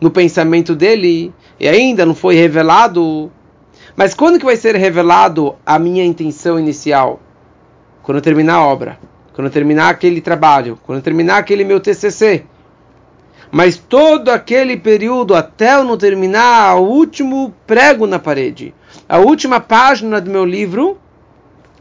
no 0.00 0.10
pensamento 0.10 0.74
dele 0.74 1.32
e 1.60 1.68
ainda 1.68 2.06
não 2.06 2.14
foi 2.14 2.34
revelado. 2.34 3.30
Mas 3.94 4.14
quando 4.14 4.38
que 4.38 4.44
vai 4.44 4.56
ser 4.56 4.74
revelado 4.74 5.54
a 5.64 5.78
minha 5.78 6.04
intenção 6.04 6.58
inicial? 6.58 7.20
Quando 8.02 8.18
eu 8.18 8.22
terminar 8.22 8.54
a 8.54 8.64
obra, 8.64 8.98
quando 9.32 9.46
eu 9.46 9.52
terminar 9.52 9.90
aquele 9.90 10.20
trabalho, 10.20 10.78
quando 10.82 10.98
eu 10.98 11.02
terminar 11.02 11.38
aquele 11.38 11.64
meu 11.64 11.78
TCC. 11.78 12.44
Mas 13.54 13.76
todo 13.76 14.30
aquele 14.30 14.78
período 14.78 15.34
até 15.34 15.74
eu 15.74 15.84
não 15.84 15.98
terminar 15.98 16.74
o 16.76 16.84
último 16.84 17.54
prego 17.66 18.06
na 18.06 18.18
parede, 18.18 18.74
a 19.06 19.18
última 19.18 19.60
página 19.60 20.22
do 20.22 20.30
meu 20.30 20.46
livro, 20.46 20.96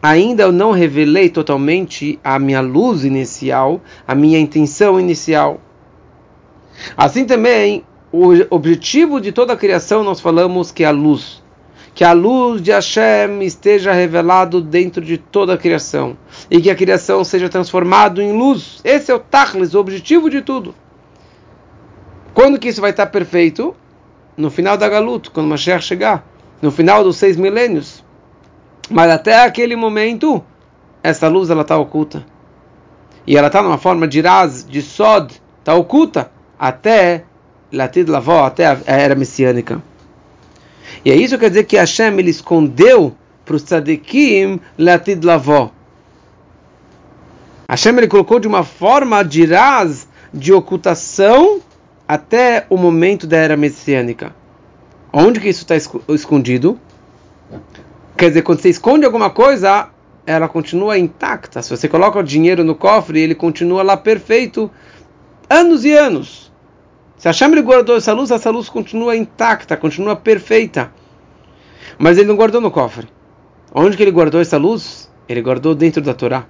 ainda 0.03 0.43
eu 0.43 0.51
não 0.51 0.71
revelei 0.71 1.29
totalmente 1.29 2.19
a 2.21 2.37
minha 2.37 2.59
luz 2.59 3.05
inicial, 3.05 3.79
a 4.05 4.13
minha 4.13 4.37
intenção 4.37 4.99
inicial. 4.99 5.61
Assim 6.97 7.23
também, 7.23 7.85
o 8.11 8.31
objetivo 8.49 9.21
de 9.21 9.31
toda 9.31 9.53
a 9.53 9.57
criação 9.57 10.03
nós 10.03 10.19
falamos 10.19 10.73
que 10.73 10.83
é 10.83 10.87
a 10.87 10.91
luz. 10.91 11.41
Que 11.95 12.03
a 12.03 12.11
luz 12.11 12.61
de 12.61 12.71
Hashem 12.71 13.41
esteja 13.43 13.93
revelado 13.93 14.59
dentro 14.59 15.01
de 15.01 15.17
toda 15.17 15.53
a 15.53 15.57
criação. 15.57 16.17
E 16.49 16.61
que 16.61 16.69
a 16.69 16.75
criação 16.75 17.23
seja 17.23 17.47
transformada 17.47 18.21
em 18.21 18.33
luz. 18.33 18.81
Esse 18.83 19.09
é 19.09 19.15
o 19.15 19.19
Tachlis, 19.19 19.73
o 19.73 19.79
objetivo 19.79 20.29
de 20.29 20.41
tudo. 20.41 20.75
Quando 22.33 22.59
que 22.59 22.69
isso 22.69 22.81
vai 22.81 22.91
estar 22.91 23.07
perfeito? 23.07 23.75
No 24.37 24.49
final 24.49 24.77
da 24.77 24.87
Galut, 24.87 25.29
quando 25.29 25.47
Mashiach 25.47 25.83
chegar. 25.83 26.25
No 26.61 26.71
final 26.71 27.03
dos 27.03 27.17
seis 27.17 27.35
milênios. 27.35 28.03
Mas 28.89 29.11
até 29.11 29.43
aquele 29.43 29.75
momento, 29.75 30.43
essa 31.03 31.27
luz 31.27 31.49
ela 31.49 31.61
está 31.61 31.77
oculta. 31.77 32.25
E 33.25 33.37
ela 33.37 33.47
está 33.47 33.61
numa 33.61 33.77
forma 33.77 34.07
de 34.07 34.21
raz, 34.21 34.65
de 34.65 34.81
sod, 34.81 35.41
está 35.59 35.75
oculta. 35.75 36.31
Até 36.57 37.25
Latid 37.71 38.09
Lavó, 38.09 38.45
até 38.45 38.65
a 38.65 38.79
era 38.85 39.15
messiânica. 39.15 39.81
E 41.03 41.11
é 41.11 41.15
isso 41.15 41.35
que 41.35 41.41
quer 41.41 41.49
dizer 41.49 41.63
que 41.63 41.77
Hashem 41.77 42.17
ele 42.19 42.29
escondeu 42.29 43.15
para 43.45 43.55
os 43.55 43.63
tzadikim 43.63 44.59
Latid 44.77 45.23
Lavó. 45.23 45.71
Hashem 47.67 47.97
ele 47.97 48.07
colocou 48.07 48.39
de 48.39 48.47
uma 48.47 48.63
forma 48.63 49.23
de 49.23 49.45
raz, 49.45 50.07
de 50.33 50.51
ocultação, 50.51 51.61
até 52.11 52.65
o 52.69 52.75
momento 52.75 53.25
da 53.25 53.37
era 53.37 53.55
messiânica. 53.55 54.35
Onde 55.13 55.39
que 55.39 55.47
isso 55.47 55.61
está 55.61 55.77
escondido? 56.13 56.77
Quer 58.17 58.27
dizer, 58.27 58.41
quando 58.41 58.59
você 58.59 58.67
esconde 58.67 59.05
alguma 59.05 59.29
coisa, 59.29 59.87
ela 60.25 60.49
continua 60.49 60.97
intacta. 60.97 61.61
Se 61.61 61.69
você 61.69 61.87
coloca 61.87 62.19
o 62.19 62.23
dinheiro 62.23 62.65
no 62.65 62.75
cofre, 62.75 63.21
ele 63.21 63.33
continua 63.33 63.81
lá 63.81 63.95
perfeito 63.95 64.69
anos 65.49 65.85
e 65.85 65.93
anos. 65.93 66.51
Se 67.15 67.29
Hashem 67.29 67.53
ele 67.53 67.61
guardou 67.61 67.95
essa 67.95 68.11
luz, 68.11 68.29
essa 68.29 68.49
luz 68.49 68.67
continua 68.67 69.15
intacta, 69.15 69.77
continua 69.77 70.13
perfeita. 70.13 70.91
Mas 71.97 72.17
ele 72.17 72.27
não 72.27 72.35
guardou 72.35 72.59
no 72.59 72.71
cofre. 72.71 73.07
Onde 73.73 73.95
que 73.95 74.03
ele 74.03 74.11
guardou 74.11 74.41
essa 74.41 74.57
luz? 74.57 75.09
Ele 75.29 75.41
guardou 75.41 75.73
dentro 75.73 76.01
da 76.01 76.13
Torá. 76.13 76.45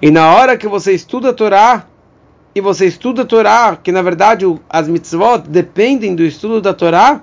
E 0.00 0.10
na 0.10 0.32
hora 0.32 0.56
que 0.56 0.66
você 0.66 0.94
estuda 0.94 1.28
a 1.28 1.34
Torá, 1.34 1.86
e 2.54 2.60
você 2.60 2.86
estuda 2.86 3.22
a 3.22 3.24
Torá, 3.24 3.76
que 3.76 3.92
na 3.92 4.02
verdade 4.02 4.44
as 4.68 4.88
mitzvot 4.88 5.48
dependem 5.48 6.14
do 6.14 6.22
estudo 6.22 6.60
da 6.60 6.74
Torá, 6.74 7.22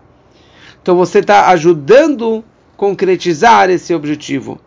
então 0.81 0.95
você 0.95 1.19
está 1.19 1.49
ajudando 1.49 2.43
a 2.73 2.77
concretizar 2.77 3.69
esse 3.69 3.93
objetivo. 3.93 4.59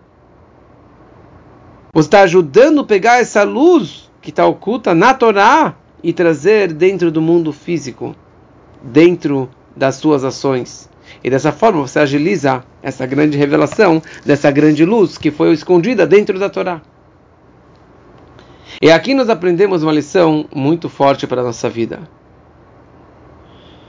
Você 1.92 2.06
está 2.06 2.20
ajudando 2.22 2.80
a 2.80 2.84
pegar 2.84 3.18
essa 3.18 3.42
luz 3.42 4.10
que 4.20 4.30
está 4.30 4.46
oculta 4.46 4.94
na 4.94 5.14
Torá 5.14 5.74
e 6.02 6.12
trazer 6.12 6.72
dentro 6.72 7.10
do 7.10 7.20
mundo 7.22 7.52
físico, 7.52 8.14
dentro 8.82 9.48
das 9.74 9.96
suas 9.96 10.24
ações. 10.24 10.88
E 11.22 11.30
dessa 11.30 11.52
forma 11.52 11.80
você 11.80 12.00
agiliza 12.00 12.62
essa 12.82 13.06
grande 13.06 13.36
revelação, 13.36 14.02
dessa 14.24 14.50
grande 14.50 14.84
luz 14.84 15.16
que 15.16 15.30
foi 15.30 15.52
escondida 15.52 16.06
dentro 16.06 16.38
da 16.38 16.50
Torá. 16.50 16.82
E 18.80 18.92
aqui 18.92 19.12
nós 19.12 19.28
aprendemos 19.28 19.82
uma 19.82 19.92
lição 19.92 20.46
muito 20.54 20.88
forte 20.88 21.26
para 21.26 21.40
a 21.40 21.44
nossa 21.44 21.68
vida. 21.68 22.00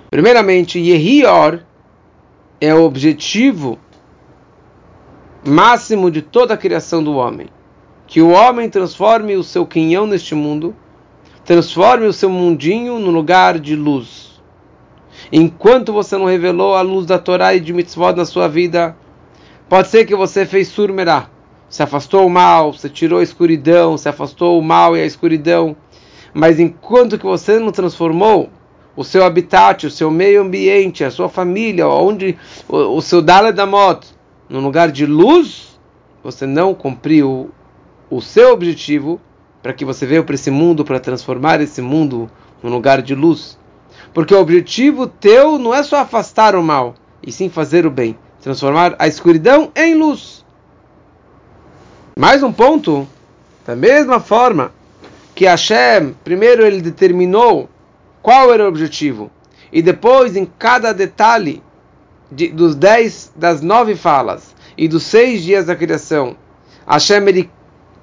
Primeiramente, 0.09 0.79
Yehior 0.79 1.59
é 2.59 2.73
o 2.73 2.83
objetivo 2.83 3.77
máximo 5.45 6.09
de 6.09 6.23
toda 6.23 6.55
a 6.55 6.57
criação 6.57 7.03
do 7.03 7.13
homem. 7.13 7.47
Que 8.07 8.19
o 8.19 8.29
homem 8.29 8.67
transforme 8.67 9.35
o 9.35 9.43
seu 9.43 9.63
quinhão 9.63 10.07
neste 10.07 10.33
mundo, 10.33 10.75
transforme 11.45 12.07
o 12.07 12.13
seu 12.13 12.29
mundinho 12.29 12.97
no 12.97 13.11
lugar 13.11 13.59
de 13.59 13.75
luz. 13.75 14.41
Enquanto 15.31 15.93
você 15.93 16.17
não 16.17 16.25
revelou 16.25 16.75
a 16.75 16.81
luz 16.81 17.05
da 17.05 17.19
Torá 17.19 17.53
e 17.53 17.59
de 17.59 17.71
mitzvot 17.71 18.13
na 18.13 18.25
sua 18.25 18.47
vida, 18.47 18.97
pode 19.67 19.89
ser 19.89 20.05
que 20.05 20.15
você 20.15 20.47
fez 20.47 20.69
surmerá, 20.69 21.29
se 21.69 21.83
afastou 21.83 22.25
o 22.25 22.29
mal, 22.29 22.73
se 22.73 22.89
tirou 22.89 23.19
a 23.19 23.23
escuridão, 23.23 23.97
se 23.97 24.09
afastou 24.09 24.59
o 24.59 24.63
mal 24.63 24.97
e 24.97 25.01
a 25.01 25.05
escuridão, 25.05 25.75
mas 26.33 26.59
enquanto 26.59 27.17
que 27.17 27.25
você 27.25 27.59
não 27.59 27.71
transformou 27.71 28.49
o 28.95 29.03
seu 29.03 29.23
habitat, 29.23 29.87
o 29.87 29.91
seu 29.91 30.11
meio 30.11 30.41
ambiente, 30.41 31.03
a 31.03 31.11
sua 31.11 31.29
família, 31.29 31.87
onde 31.87 32.37
o, 32.67 32.97
o 32.97 33.01
seu 33.01 33.21
Daledamot, 33.21 34.07
no 34.49 34.59
lugar 34.59 34.91
de 34.91 35.05
luz, 35.05 35.79
você 36.23 36.45
não 36.45 36.73
cumpriu 36.73 37.51
o 38.09 38.19
seu 38.19 38.51
objetivo 38.51 39.21
para 39.61 39.73
que 39.73 39.85
você 39.85 40.05
veio 40.05 40.23
para 40.23 40.35
esse 40.35 40.49
mundo 40.49 40.83
para 40.83 40.99
transformar 40.99 41.61
esse 41.61 41.81
mundo 41.81 42.29
num 42.63 42.71
lugar 42.71 43.01
de 43.01 43.13
luz. 43.13 43.57
Porque 44.13 44.33
o 44.33 44.39
objetivo 44.39 45.07
teu 45.07 45.57
não 45.57 45.73
é 45.73 45.83
só 45.83 45.97
afastar 45.97 46.55
o 46.55 46.63
mal, 46.63 46.95
e 47.25 47.31
sim 47.31 47.49
fazer 47.49 47.85
o 47.85 47.91
bem, 47.91 48.17
transformar 48.41 48.95
a 48.97 49.07
escuridão 49.07 49.71
em 49.75 49.95
luz. 49.95 50.45
Mais 52.19 52.43
um 52.43 52.51
ponto, 52.51 53.07
da 53.65 53.77
mesma 53.77 54.19
forma 54.19 54.73
que 55.33 55.45
Hashem, 55.45 56.13
primeiro 56.21 56.65
ele 56.65 56.81
determinou 56.81 57.69
qual 58.21 58.53
era 58.53 58.65
o 58.65 58.67
objetivo, 58.67 59.31
e 59.71 59.81
depois 59.81 60.35
em 60.35 60.45
cada 60.45 60.91
detalhe 60.91 61.63
de, 62.29 62.49
dos 62.49 62.75
dez, 62.75 63.31
das 63.33 63.61
nove 63.61 63.95
falas 63.95 64.53
e 64.77 64.85
dos 64.85 65.03
seis 65.03 65.43
dias 65.43 65.67
da 65.67 65.77
criação, 65.77 66.35
Hashem 66.85 67.25
ele 67.25 67.49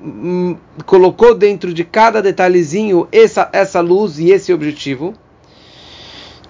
hum, 0.00 0.56
colocou 0.86 1.34
dentro 1.34 1.74
de 1.74 1.84
cada 1.84 2.22
detalhezinho 2.22 3.06
essa, 3.12 3.50
essa 3.52 3.82
luz 3.82 4.18
e 4.18 4.30
esse 4.30 4.50
objetivo. 4.50 5.12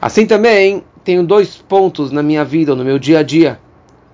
Assim 0.01 0.25
também 0.25 0.85
tenho 1.03 1.25
dois 1.25 1.57
pontos 1.57 2.13
na 2.13 2.23
minha 2.23 2.45
vida, 2.45 2.77
no 2.77 2.85
meu 2.85 2.97
dia 2.97 3.19
a 3.19 3.23
dia. 3.25 3.59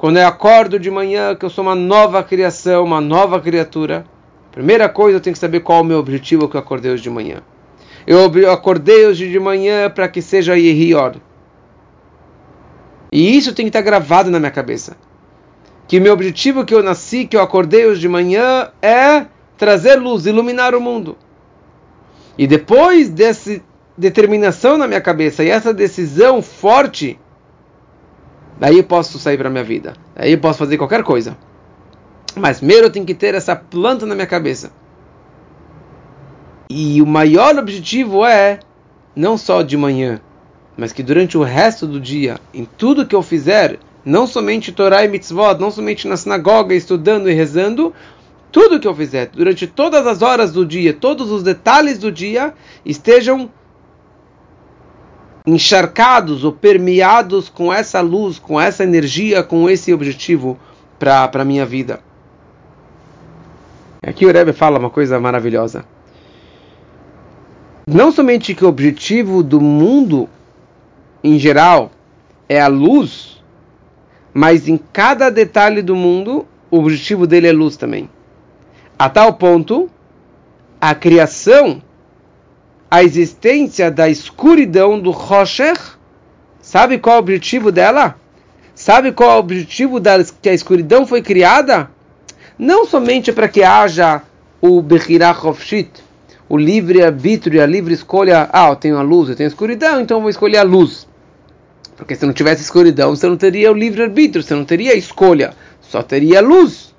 Quando 0.03 0.17
eu 0.17 0.27
acordo 0.27 0.81
de 0.81 0.91
manhã, 0.91 1.33
que 1.33 1.45
eu 1.45 1.49
sou 1.49 1.63
uma 1.63 1.77
nova 1.77 2.25
criação, 2.25 2.83
uma 2.83 3.01
nova 3.01 3.41
criatura, 3.41 4.05
primeira 4.51 4.89
coisa 4.89 5.19
eu 5.19 5.21
tenho 5.21 5.33
que 5.33 5.39
saber 5.39 5.61
qual 5.61 5.79
é 5.79 5.83
o 5.83 5.85
meu 5.85 5.99
objetivo 6.01 6.49
que 6.49 6.57
eu 6.57 6.61
acordei 6.61 6.91
hoje 6.91 7.05
de 7.05 7.09
manhã. 7.09 7.41
Eu 8.05 8.29
acordei 8.51 9.07
hoje 9.07 9.31
de 9.31 9.39
manhã 9.39 9.89
para 9.89 10.09
que 10.09 10.21
seja 10.21 10.59
Yehior. 10.59 11.19
E 13.13 13.39
isso 13.39 13.55
tem 13.55 13.67
que 13.67 13.69
estar 13.69 13.81
gravado 13.81 14.29
na 14.29 14.41
minha 14.41 14.51
cabeça. 14.51 14.97
Que 15.87 16.01
meu 16.01 16.15
objetivo 16.15 16.65
que 16.65 16.75
eu 16.75 16.83
nasci, 16.83 17.25
que 17.25 17.37
eu 17.37 17.41
acordei 17.41 17.87
hoje 17.87 18.01
de 18.01 18.09
manhã, 18.09 18.73
é 18.83 19.27
trazer 19.57 20.01
luz, 20.01 20.27
iluminar 20.27 20.75
o 20.75 20.81
mundo. 20.81 21.17
E 22.37 22.45
depois 22.49 23.09
dessa 23.09 23.61
determinação 23.97 24.77
na 24.77 24.89
minha 24.89 25.01
cabeça 25.01 25.45
e 25.45 25.49
essa 25.49 25.73
decisão 25.73 26.43
forte, 26.43 27.21
daí 28.63 28.79
eu 28.79 28.85
posso 28.85 29.19
sair 29.19 29.37
para 29.37 29.51
minha 29.51 29.65
vida. 29.65 29.95
Daí 30.15 30.31
eu 30.31 30.39
posso 30.39 30.57
fazer 30.57 30.79
qualquer 30.79 31.03
coisa. 31.03 31.37
Mas 32.37 32.59
primeiro 32.59 32.87
eu 32.87 32.91
tenho 32.91 33.05
que 33.05 33.13
ter 33.13 33.35
essa 33.35 33.57
planta 33.57 34.07
na 34.07 34.15
minha 34.15 34.27
cabeça. 34.27 34.71
E 36.71 37.03
o 37.03 37.07
maior 37.07 37.59
objetivo 37.59 38.25
é 38.25 38.61
não 39.17 39.37
só 39.37 39.63
de 39.63 39.77
manhã, 39.77 40.21
mas 40.77 40.93
que 40.93 41.03
durante 41.03 41.37
o 41.37 41.43
resto 41.43 41.89
do 41.89 41.99
dia, 41.99 42.39
em 42.55 42.65
tudo 42.65 43.05
que 43.05 43.17
eu 43.17 43.21
fizer, 43.21 43.81
não 44.05 44.29
somente 44.29 44.71
Torá 44.71 45.05
e 45.05 45.09
Mitzvot, 45.09 45.59
não 45.59 45.73
somente 45.73 46.07
na 46.07 46.17
sinagoga, 46.17 46.73
estudando 46.73 47.29
e 47.29 47.35
rezando, 47.35 47.93
tudo 48.53 48.79
que 48.79 48.87
eu 48.87 48.95
fizer, 48.95 49.27
durante 49.27 49.67
todas 49.67 50.07
as 50.07 50.23
horas 50.23 50.53
do 50.53 50.65
dia, 50.65 50.93
todos 50.93 51.33
os 51.33 51.43
detalhes 51.43 51.99
do 51.99 52.13
dia, 52.13 52.55
estejam 52.87 53.51
encharcados 55.47 56.45
ou 56.45 56.53
permeados 56.53 57.49
com 57.49 57.73
essa 57.73 58.01
luz, 58.01 58.39
com 58.39 58.61
essa 58.61 58.85
energia, 58.85 59.43
com 59.43 59.69
esse 59.69 59.93
objetivo 59.93 60.59
para 60.99 61.31
a 61.33 61.45
minha 61.45 61.67
vida. 61.67 62.01
Aqui 64.05 64.27
o 64.27 64.33
Rebbe 64.33 64.53
fala 64.53 64.79
uma 64.79 64.91
coisa 64.91 65.19
maravilhosa. 65.19 65.85
Não 67.87 68.13
somente 68.13 68.55
que 68.55 68.65
o 68.65 68.69
objetivo 68.69 69.43
do 69.43 69.61
mundo 69.61 70.29
em 71.23 71.39
geral, 71.39 71.93
é 72.49 72.61
a 72.61 72.67
luz, 72.67 73.43
mas 74.35 74.69
em 74.69 74.77
cada 74.77 75.31
detalhe 75.31 75.81
do 75.81 75.95
mundo, 75.95 76.47
o 76.71 76.79
objetivo 76.79 77.27
dele 77.27 77.47
é 77.47 77.53
luz 77.53 77.77
também. 77.77 78.11
A 78.99 79.09
tal 79.09 79.35
ponto, 79.35 79.89
a 80.81 80.95
criação, 80.95 81.81
a 82.93 83.03
existência 83.03 83.91
da 83.91 84.07
escuridão 84.11 85.01
do 85.01 85.13
Rocher, 85.13 85.79
sabe 86.61 86.99
qual 86.99 87.17
é 87.17 87.19
o 87.19 87.23
objetivo 87.23 87.73
dela? 87.73 88.17
Sabe 88.75 89.13
qual 89.13 89.31
é 89.31 89.35
o 89.37 89.39
objetivo 89.39 89.99
da 89.99 90.23
que 90.23 90.51
a 90.51 90.53
escuridão 90.53 91.07
foi 91.07 91.23
criada? 91.23 91.89
Não 92.59 92.85
somente 92.85 93.33
para 93.33 93.49
que 93.49 93.63
haja 93.63 94.21
o 94.61 94.83
Bechirah 94.83 95.31
Hofshit, 95.31 95.91
o 96.51 96.59
livre 96.59 97.03
arbítrio, 97.03 97.63
a 97.63 97.67
livre 97.67 97.95
escolha. 97.95 98.51
Ah, 98.53 98.69
eu 98.69 98.77
tenho 98.77 98.99
a 98.99 99.03
luz, 99.03 99.31
eu 99.31 99.37
tenho 99.37 99.49
a 99.49 99.53
escuridão, 99.53 99.99
então 99.99 100.19
eu 100.19 100.21
vou 100.21 100.29
escolher 100.29 100.59
a 100.59 100.63
luz. 100.63 101.09
Porque 101.97 102.15
se 102.15 102.27
não 102.27 102.35
tivesse 102.35 102.61
escuridão, 102.61 103.17
você 103.17 103.27
não 103.27 103.39
teria 103.39 103.73
o 103.73 103.75
livre-arbítrio, 103.75 104.43
você 104.43 104.55
não 104.55 104.67
teria 104.67 104.95
escolha, 104.95 105.55
só 105.81 106.03
teria 106.03 106.43
luz. 106.43 106.95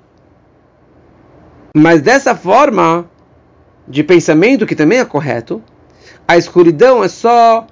Mas 1.72 2.02
dessa 2.02 2.34
forma 2.34 3.08
de 3.86 4.02
pensamento, 4.02 4.66
que 4.66 4.74
também 4.74 4.98
é 4.98 5.04
correto, 5.04 5.62
a 6.26 6.36
escuridão 6.36 7.04
é 7.04 7.08
só 7.08 7.66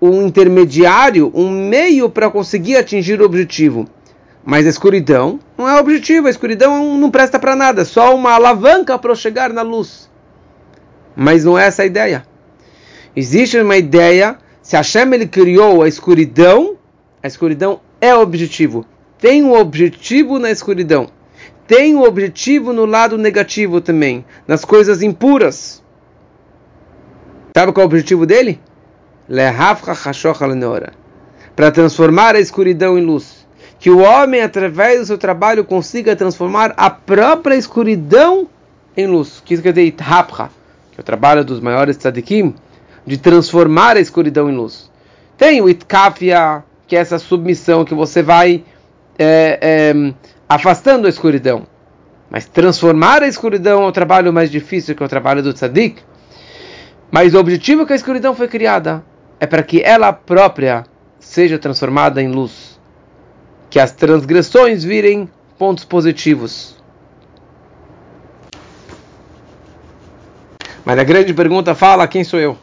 um 0.00 0.26
intermediário, 0.26 1.30
um 1.34 1.50
meio 1.50 2.10
para 2.10 2.30
conseguir 2.30 2.76
atingir 2.76 3.20
o 3.20 3.24
objetivo. 3.24 3.88
Mas 4.44 4.66
a 4.66 4.70
escuridão 4.70 5.38
não 5.56 5.68
é 5.68 5.78
objetivo, 5.78 6.26
a 6.26 6.30
escuridão 6.30 6.98
não 6.98 7.10
presta 7.10 7.38
para 7.38 7.54
nada, 7.54 7.82
é 7.82 7.84
só 7.84 8.14
uma 8.14 8.32
alavanca 8.32 8.98
para 8.98 9.14
chegar 9.14 9.52
na 9.52 9.62
luz. 9.62 10.10
Mas 11.14 11.44
não 11.44 11.56
é 11.56 11.66
essa 11.66 11.82
a 11.82 11.86
ideia. 11.86 12.26
Existe 13.14 13.58
uma 13.58 13.76
ideia 13.76 14.38
se 14.62 14.76
Hashem 14.76 15.12
ele 15.12 15.26
criou 15.26 15.82
a 15.82 15.88
escuridão, 15.88 16.76
a 17.22 17.26
escuridão 17.26 17.80
é 18.00 18.14
objetivo. 18.14 18.86
Tem 19.18 19.42
um 19.42 19.54
objetivo 19.54 20.38
na 20.38 20.50
escuridão. 20.50 21.08
Tem 21.66 21.94
um 21.94 22.02
objetivo 22.02 22.72
no 22.72 22.84
lado 22.84 23.16
negativo 23.18 23.80
também, 23.80 24.24
nas 24.46 24.64
coisas 24.64 25.02
impuras. 25.02 25.81
Sabe 27.54 27.70
qual 27.72 27.82
é 27.82 27.84
o 27.84 27.86
objetivo 27.86 28.24
dele? 28.24 28.58
Para 31.54 31.70
transformar 31.70 32.34
a 32.34 32.40
escuridão 32.40 32.98
em 32.98 33.04
luz. 33.04 33.46
Que 33.78 33.90
o 33.90 33.98
homem, 33.98 34.40
através 34.40 35.00
do 35.00 35.06
seu 35.06 35.18
trabalho, 35.18 35.64
consiga 35.64 36.16
transformar 36.16 36.72
a 36.76 36.88
própria 36.88 37.54
escuridão 37.54 38.48
em 38.96 39.06
luz. 39.06 39.42
Que 39.44 39.54
isso 39.54 39.62
quer 39.62 39.72
dizer 39.72 39.92
que 39.92 40.02
é 40.02 41.00
o 41.00 41.02
trabalho 41.02 41.44
dos 41.44 41.60
maiores 41.60 41.96
tzadikim, 41.96 42.54
de 43.06 43.18
transformar 43.18 43.96
a 43.96 44.00
escuridão 44.00 44.48
em 44.48 44.56
luz. 44.56 44.90
Tem 45.36 45.60
o 45.60 45.68
itkafia, 45.68 46.62
que 46.86 46.96
é 46.96 47.00
essa 47.00 47.18
submissão 47.18 47.84
que 47.84 47.94
você 47.94 48.22
vai 48.22 48.64
é, 49.18 49.58
é, 49.60 50.14
afastando 50.48 51.06
a 51.06 51.10
escuridão. 51.10 51.66
Mas 52.30 52.46
transformar 52.46 53.22
a 53.22 53.28
escuridão 53.28 53.82
é 53.82 53.86
o 53.86 53.92
trabalho 53.92 54.32
mais 54.32 54.50
difícil, 54.50 54.94
que 54.94 55.02
é 55.02 55.06
o 55.06 55.08
trabalho 55.08 55.42
do 55.42 55.52
tzadik. 55.52 56.02
Mas 57.12 57.34
o 57.34 57.38
objetivo 57.38 57.84
que 57.84 57.92
a 57.92 57.96
escuridão 57.96 58.34
foi 58.34 58.48
criada 58.48 59.04
é 59.38 59.46
para 59.46 59.62
que 59.62 59.82
ela 59.82 60.14
própria 60.14 60.84
seja 61.20 61.58
transformada 61.58 62.22
em 62.22 62.28
luz. 62.28 62.80
Que 63.68 63.78
as 63.78 63.92
transgressões 63.92 64.82
virem 64.82 65.28
pontos 65.58 65.84
positivos. 65.84 66.74
Mas 70.86 70.98
a 70.98 71.04
grande 71.04 71.34
pergunta 71.34 71.74
fala: 71.74 72.08
quem 72.08 72.24
sou 72.24 72.40
eu? 72.40 72.56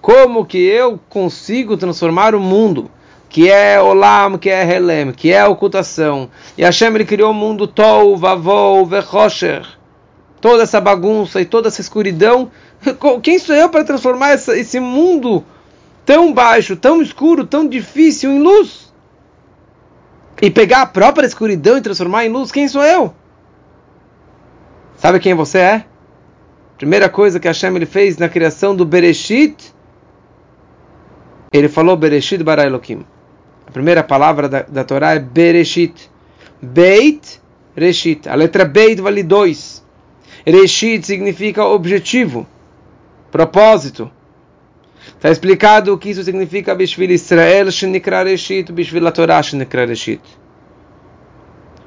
Como 0.00 0.44
que 0.44 0.58
eu 0.58 0.98
consigo 1.08 1.76
transformar 1.76 2.34
o 2.34 2.40
mundo, 2.40 2.90
que 3.28 3.48
é 3.48 3.80
Olam, 3.80 4.36
que 4.36 4.50
é 4.50 4.68
Helem, 4.68 5.12
que 5.12 5.32
é 5.32 5.44
ocultação. 5.46 6.28
E 6.58 6.64
Hashem 6.64 6.92
ele 6.92 7.04
criou 7.04 7.30
o 7.30 7.34
mundo 7.34 7.68
Tol, 7.68 8.16
Vavol, 8.16 8.84
Vechosher. 8.84 9.64
Toda 10.40 10.64
essa 10.64 10.80
bagunça 10.80 11.40
e 11.40 11.44
toda 11.44 11.68
essa 11.68 11.80
escuridão. 11.80 12.50
Quem 13.22 13.38
sou 13.38 13.54
eu 13.54 13.68
para 13.68 13.84
transformar 13.84 14.30
essa, 14.30 14.56
esse 14.56 14.78
mundo 14.80 15.44
tão 16.04 16.32
baixo, 16.32 16.76
tão 16.76 17.02
escuro, 17.02 17.46
tão 17.46 17.68
difícil 17.68 18.30
em 18.30 18.40
luz? 18.40 18.92
E 20.40 20.50
pegar 20.50 20.82
a 20.82 20.86
própria 20.86 21.26
escuridão 21.26 21.78
e 21.78 21.80
transformar 21.80 22.26
em 22.26 22.28
luz? 22.28 22.52
Quem 22.52 22.68
sou 22.68 22.84
eu? 22.84 23.14
Sabe 24.96 25.20
quem 25.20 25.34
você 25.34 25.58
é? 25.58 25.84
Primeira 26.76 27.08
coisa 27.08 27.40
que 27.40 27.48
Hashem 27.48 27.74
ele 27.74 27.86
fez 27.86 28.18
na 28.18 28.28
criação 28.28 28.76
do 28.76 28.84
Bereshit, 28.84 29.74
ele 31.52 31.68
falou 31.68 31.96
Bereshit 31.96 32.42
bara 32.42 32.66
Elohim. 32.66 33.04
A 33.66 33.70
primeira 33.70 34.02
palavra 34.02 34.48
da, 34.48 34.62
da 34.62 34.84
Torá 34.84 35.14
é 35.14 35.18
Bereshit. 35.18 36.10
Beit, 36.60 37.40
Reshit. 37.74 38.28
A 38.28 38.34
letra 38.34 38.64
Beit 38.64 39.00
vale 39.00 39.22
dois. 39.22 39.84
Reshit 40.46 41.04
significa 41.04 41.64
objetivo, 41.64 42.46
propósito. 43.36 44.10
Está 45.08 45.30
explicado 45.30 45.92
o 45.92 45.98
que 45.98 46.08
isso 46.08 46.24
significa 46.24 46.74
Bishvil 46.74 47.10
Israel 47.10 47.70
Shenikra 47.70 48.24
Bishvil 48.72 49.12
Torah 49.12 49.42
Shenikra. 49.42 49.86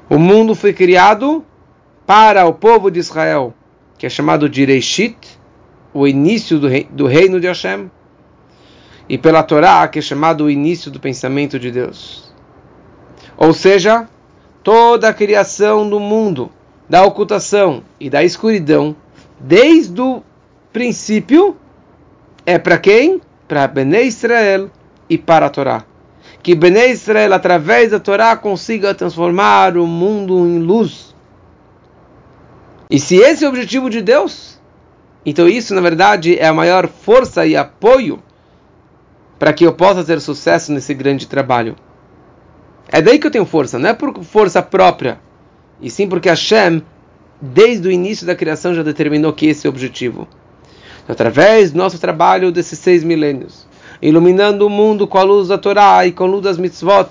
O 0.08 0.16
mundo 0.16 0.54
foi 0.54 0.72
criado 0.72 1.44
para 2.06 2.46
o 2.46 2.54
povo 2.54 2.88
de 2.90 3.00
Israel, 3.00 3.52
que 3.98 4.06
é 4.06 4.08
chamado 4.08 4.48
de 4.48 4.64
Reshit, 4.64 5.16
o 5.92 6.06
início 6.06 6.58
do, 6.58 6.68
rei, 6.68 6.86
do 6.88 7.06
reino 7.06 7.40
de 7.40 7.48
Hashem, 7.48 7.90
e 9.08 9.18
pela 9.18 9.42
Torá, 9.42 9.86
que 9.88 9.98
é 9.98 10.02
chamado 10.02 10.44
o 10.44 10.50
início 10.50 10.88
do 10.90 11.00
pensamento 11.00 11.58
de 11.58 11.70
Deus. 11.72 12.32
Ou 13.36 13.52
seja, 13.52 14.08
toda 14.62 15.08
a 15.08 15.14
criação 15.14 15.88
do 15.88 15.98
mundo, 15.98 16.50
da 16.88 17.04
ocultação 17.04 17.82
e 17.98 18.08
da 18.08 18.22
escuridão, 18.22 18.94
desde 19.40 20.00
o 20.00 20.22
princípio, 20.72 21.56
é 22.46 22.58
para 22.58 22.78
quem? 22.78 23.20
Para 23.46 23.66
Bnei 23.66 24.06
Israel 24.06 24.70
e 25.08 25.18
para 25.18 25.46
a 25.46 25.50
Torá. 25.50 25.84
Que 26.42 26.54
Bnei 26.54 26.90
Israel, 26.90 27.34
através 27.34 27.90
da 27.90 28.00
Torá, 28.00 28.36
consiga 28.36 28.94
transformar 28.94 29.76
o 29.76 29.86
mundo 29.86 30.46
em 30.46 30.58
luz. 30.58 31.14
E 32.88 32.98
se 32.98 33.16
esse 33.16 33.44
é 33.44 33.46
o 33.46 33.50
objetivo 33.50 33.90
de 33.90 34.00
Deus, 34.00 34.60
então 35.24 35.48
isso, 35.48 35.74
na 35.74 35.80
verdade, 35.80 36.38
é 36.38 36.46
a 36.46 36.54
maior 36.54 36.88
força 36.88 37.46
e 37.46 37.56
apoio 37.56 38.22
para 39.38 39.52
que 39.52 39.64
eu 39.64 39.72
possa 39.72 40.04
ter 40.04 40.20
sucesso 40.20 40.72
nesse 40.72 40.92
grande 40.94 41.26
trabalho. 41.26 41.76
É 42.88 43.00
daí 43.00 43.18
que 43.18 43.26
eu 43.26 43.30
tenho 43.30 43.46
força, 43.46 43.78
não 43.78 43.90
é 43.90 43.94
por 43.94 44.22
força 44.24 44.60
própria, 44.60 45.20
e 45.80 45.88
sim 45.88 46.08
porque 46.08 46.28
Hashem, 46.28 46.82
desde 47.40 47.86
o 47.86 47.90
início 47.90 48.26
da 48.26 48.34
criação, 48.34 48.74
já 48.74 48.82
determinou 48.82 49.32
que 49.32 49.46
esse 49.46 49.66
é 49.66 49.70
o 49.70 49.72
objetivo 49.72 50.26
através 51.10 51.72
do 51.72 51.78
nosso 51.78 51.98
trabalho 51.98 52.52
desses 52.52 52.78
seis 52.78 53.02
milênios, 53.02 53.66
iluminando 54.00 54.66
o 54.66 54.70
mundo 54.70 55.06
com 55.06 55.18
a 55.18 55.22
luz 55.22 55.48
da 55.48 55.58
Torá 55.58 56.06
e 56.06 56.12
com 56.12 56.24
a 56.24 56.26
luz 56.26 56.42
das 56.42 56.58
mitzvot, 56.58 57.10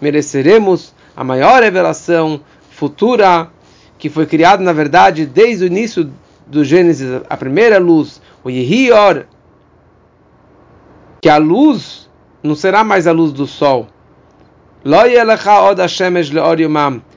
mereceremos 0.00 0.94
a 1.16 1.24
maior 1.24 1.62
revelação 1.62 2.40
futura 2.70 3.50
que 3.98 4.08
foi 4.08 4.24
criada, 4.24 4.62
na 4.62 4.72
verdade, 4.72 5.26
desde 5.26 5.64
o 5.64 5.66
início 5.66 6.10
do 6.46 6.64
Gênesis, 6.64 7.20
a 7.28 7.36
primeira 7.36 7.78
luz, 7.78 8.22
o 8.42 8.48
Yehior, 8.48 9.24
que 11.20 11.28
a 11.28 11.36
luz 11.36 12.08
não 12.42 12.54
será 12.54 12.82
mais 12.82 13.06
a 13.06 13.12
luz 13.12 13.32
do 13.32 13.46
sol. 13.46 13.88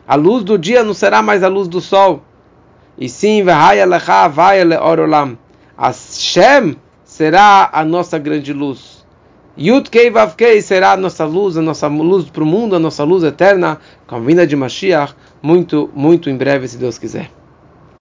A 0.05 0.15
luz 0.15 0.43
do 0.43 0.57
dia 0.57 0.83
não 0.83 0.93
será 0.93 1.21
mais 1.21 1.43
a 1.43 1.47
luz 1.47 1.69
do 1.69 1.79
sol. 1.79 2.21
E 2.97 3.07
sim, 3.07 3.41
vai 3.43 3.79
Hashem 5.77 6.75
será 7.03 7.69
a 7.71 7.83
nossa 7.83 8.17
grande 8.17 8.53
luz. 8.53 9.05
Yud 9.57 9.89
Kei 9.89 10.09
Vav 10.09 10.35
Kei 10.35 10.61
será 10.61 10.93
a 10.93 10.97
nossa 10.97 11.25
luz, 11.25 11.57
a 11.57 11.61
nossa 11.61 11.87
luz 11.87 12.29
para 12.29 12.43
o 12.43 12.45
mundo, 12.45 12.75
a 12.75 12.79
nossa 12.79 13.03
luz 13.03 13.23
eterna, 13.23 13.79
com 14.07 14.15
a 14.15 14.19
vinda 14.19 14.47
de 14.47 14.55
Mashiach, 14.55 15.13
muito, 15.41 15.89
muito 15.93 16.29
em 16.29 16.35
breve, 16.35 16.67
se 16.67 16.77
Deus 16.77 16.97
quiser. 16.97 17.29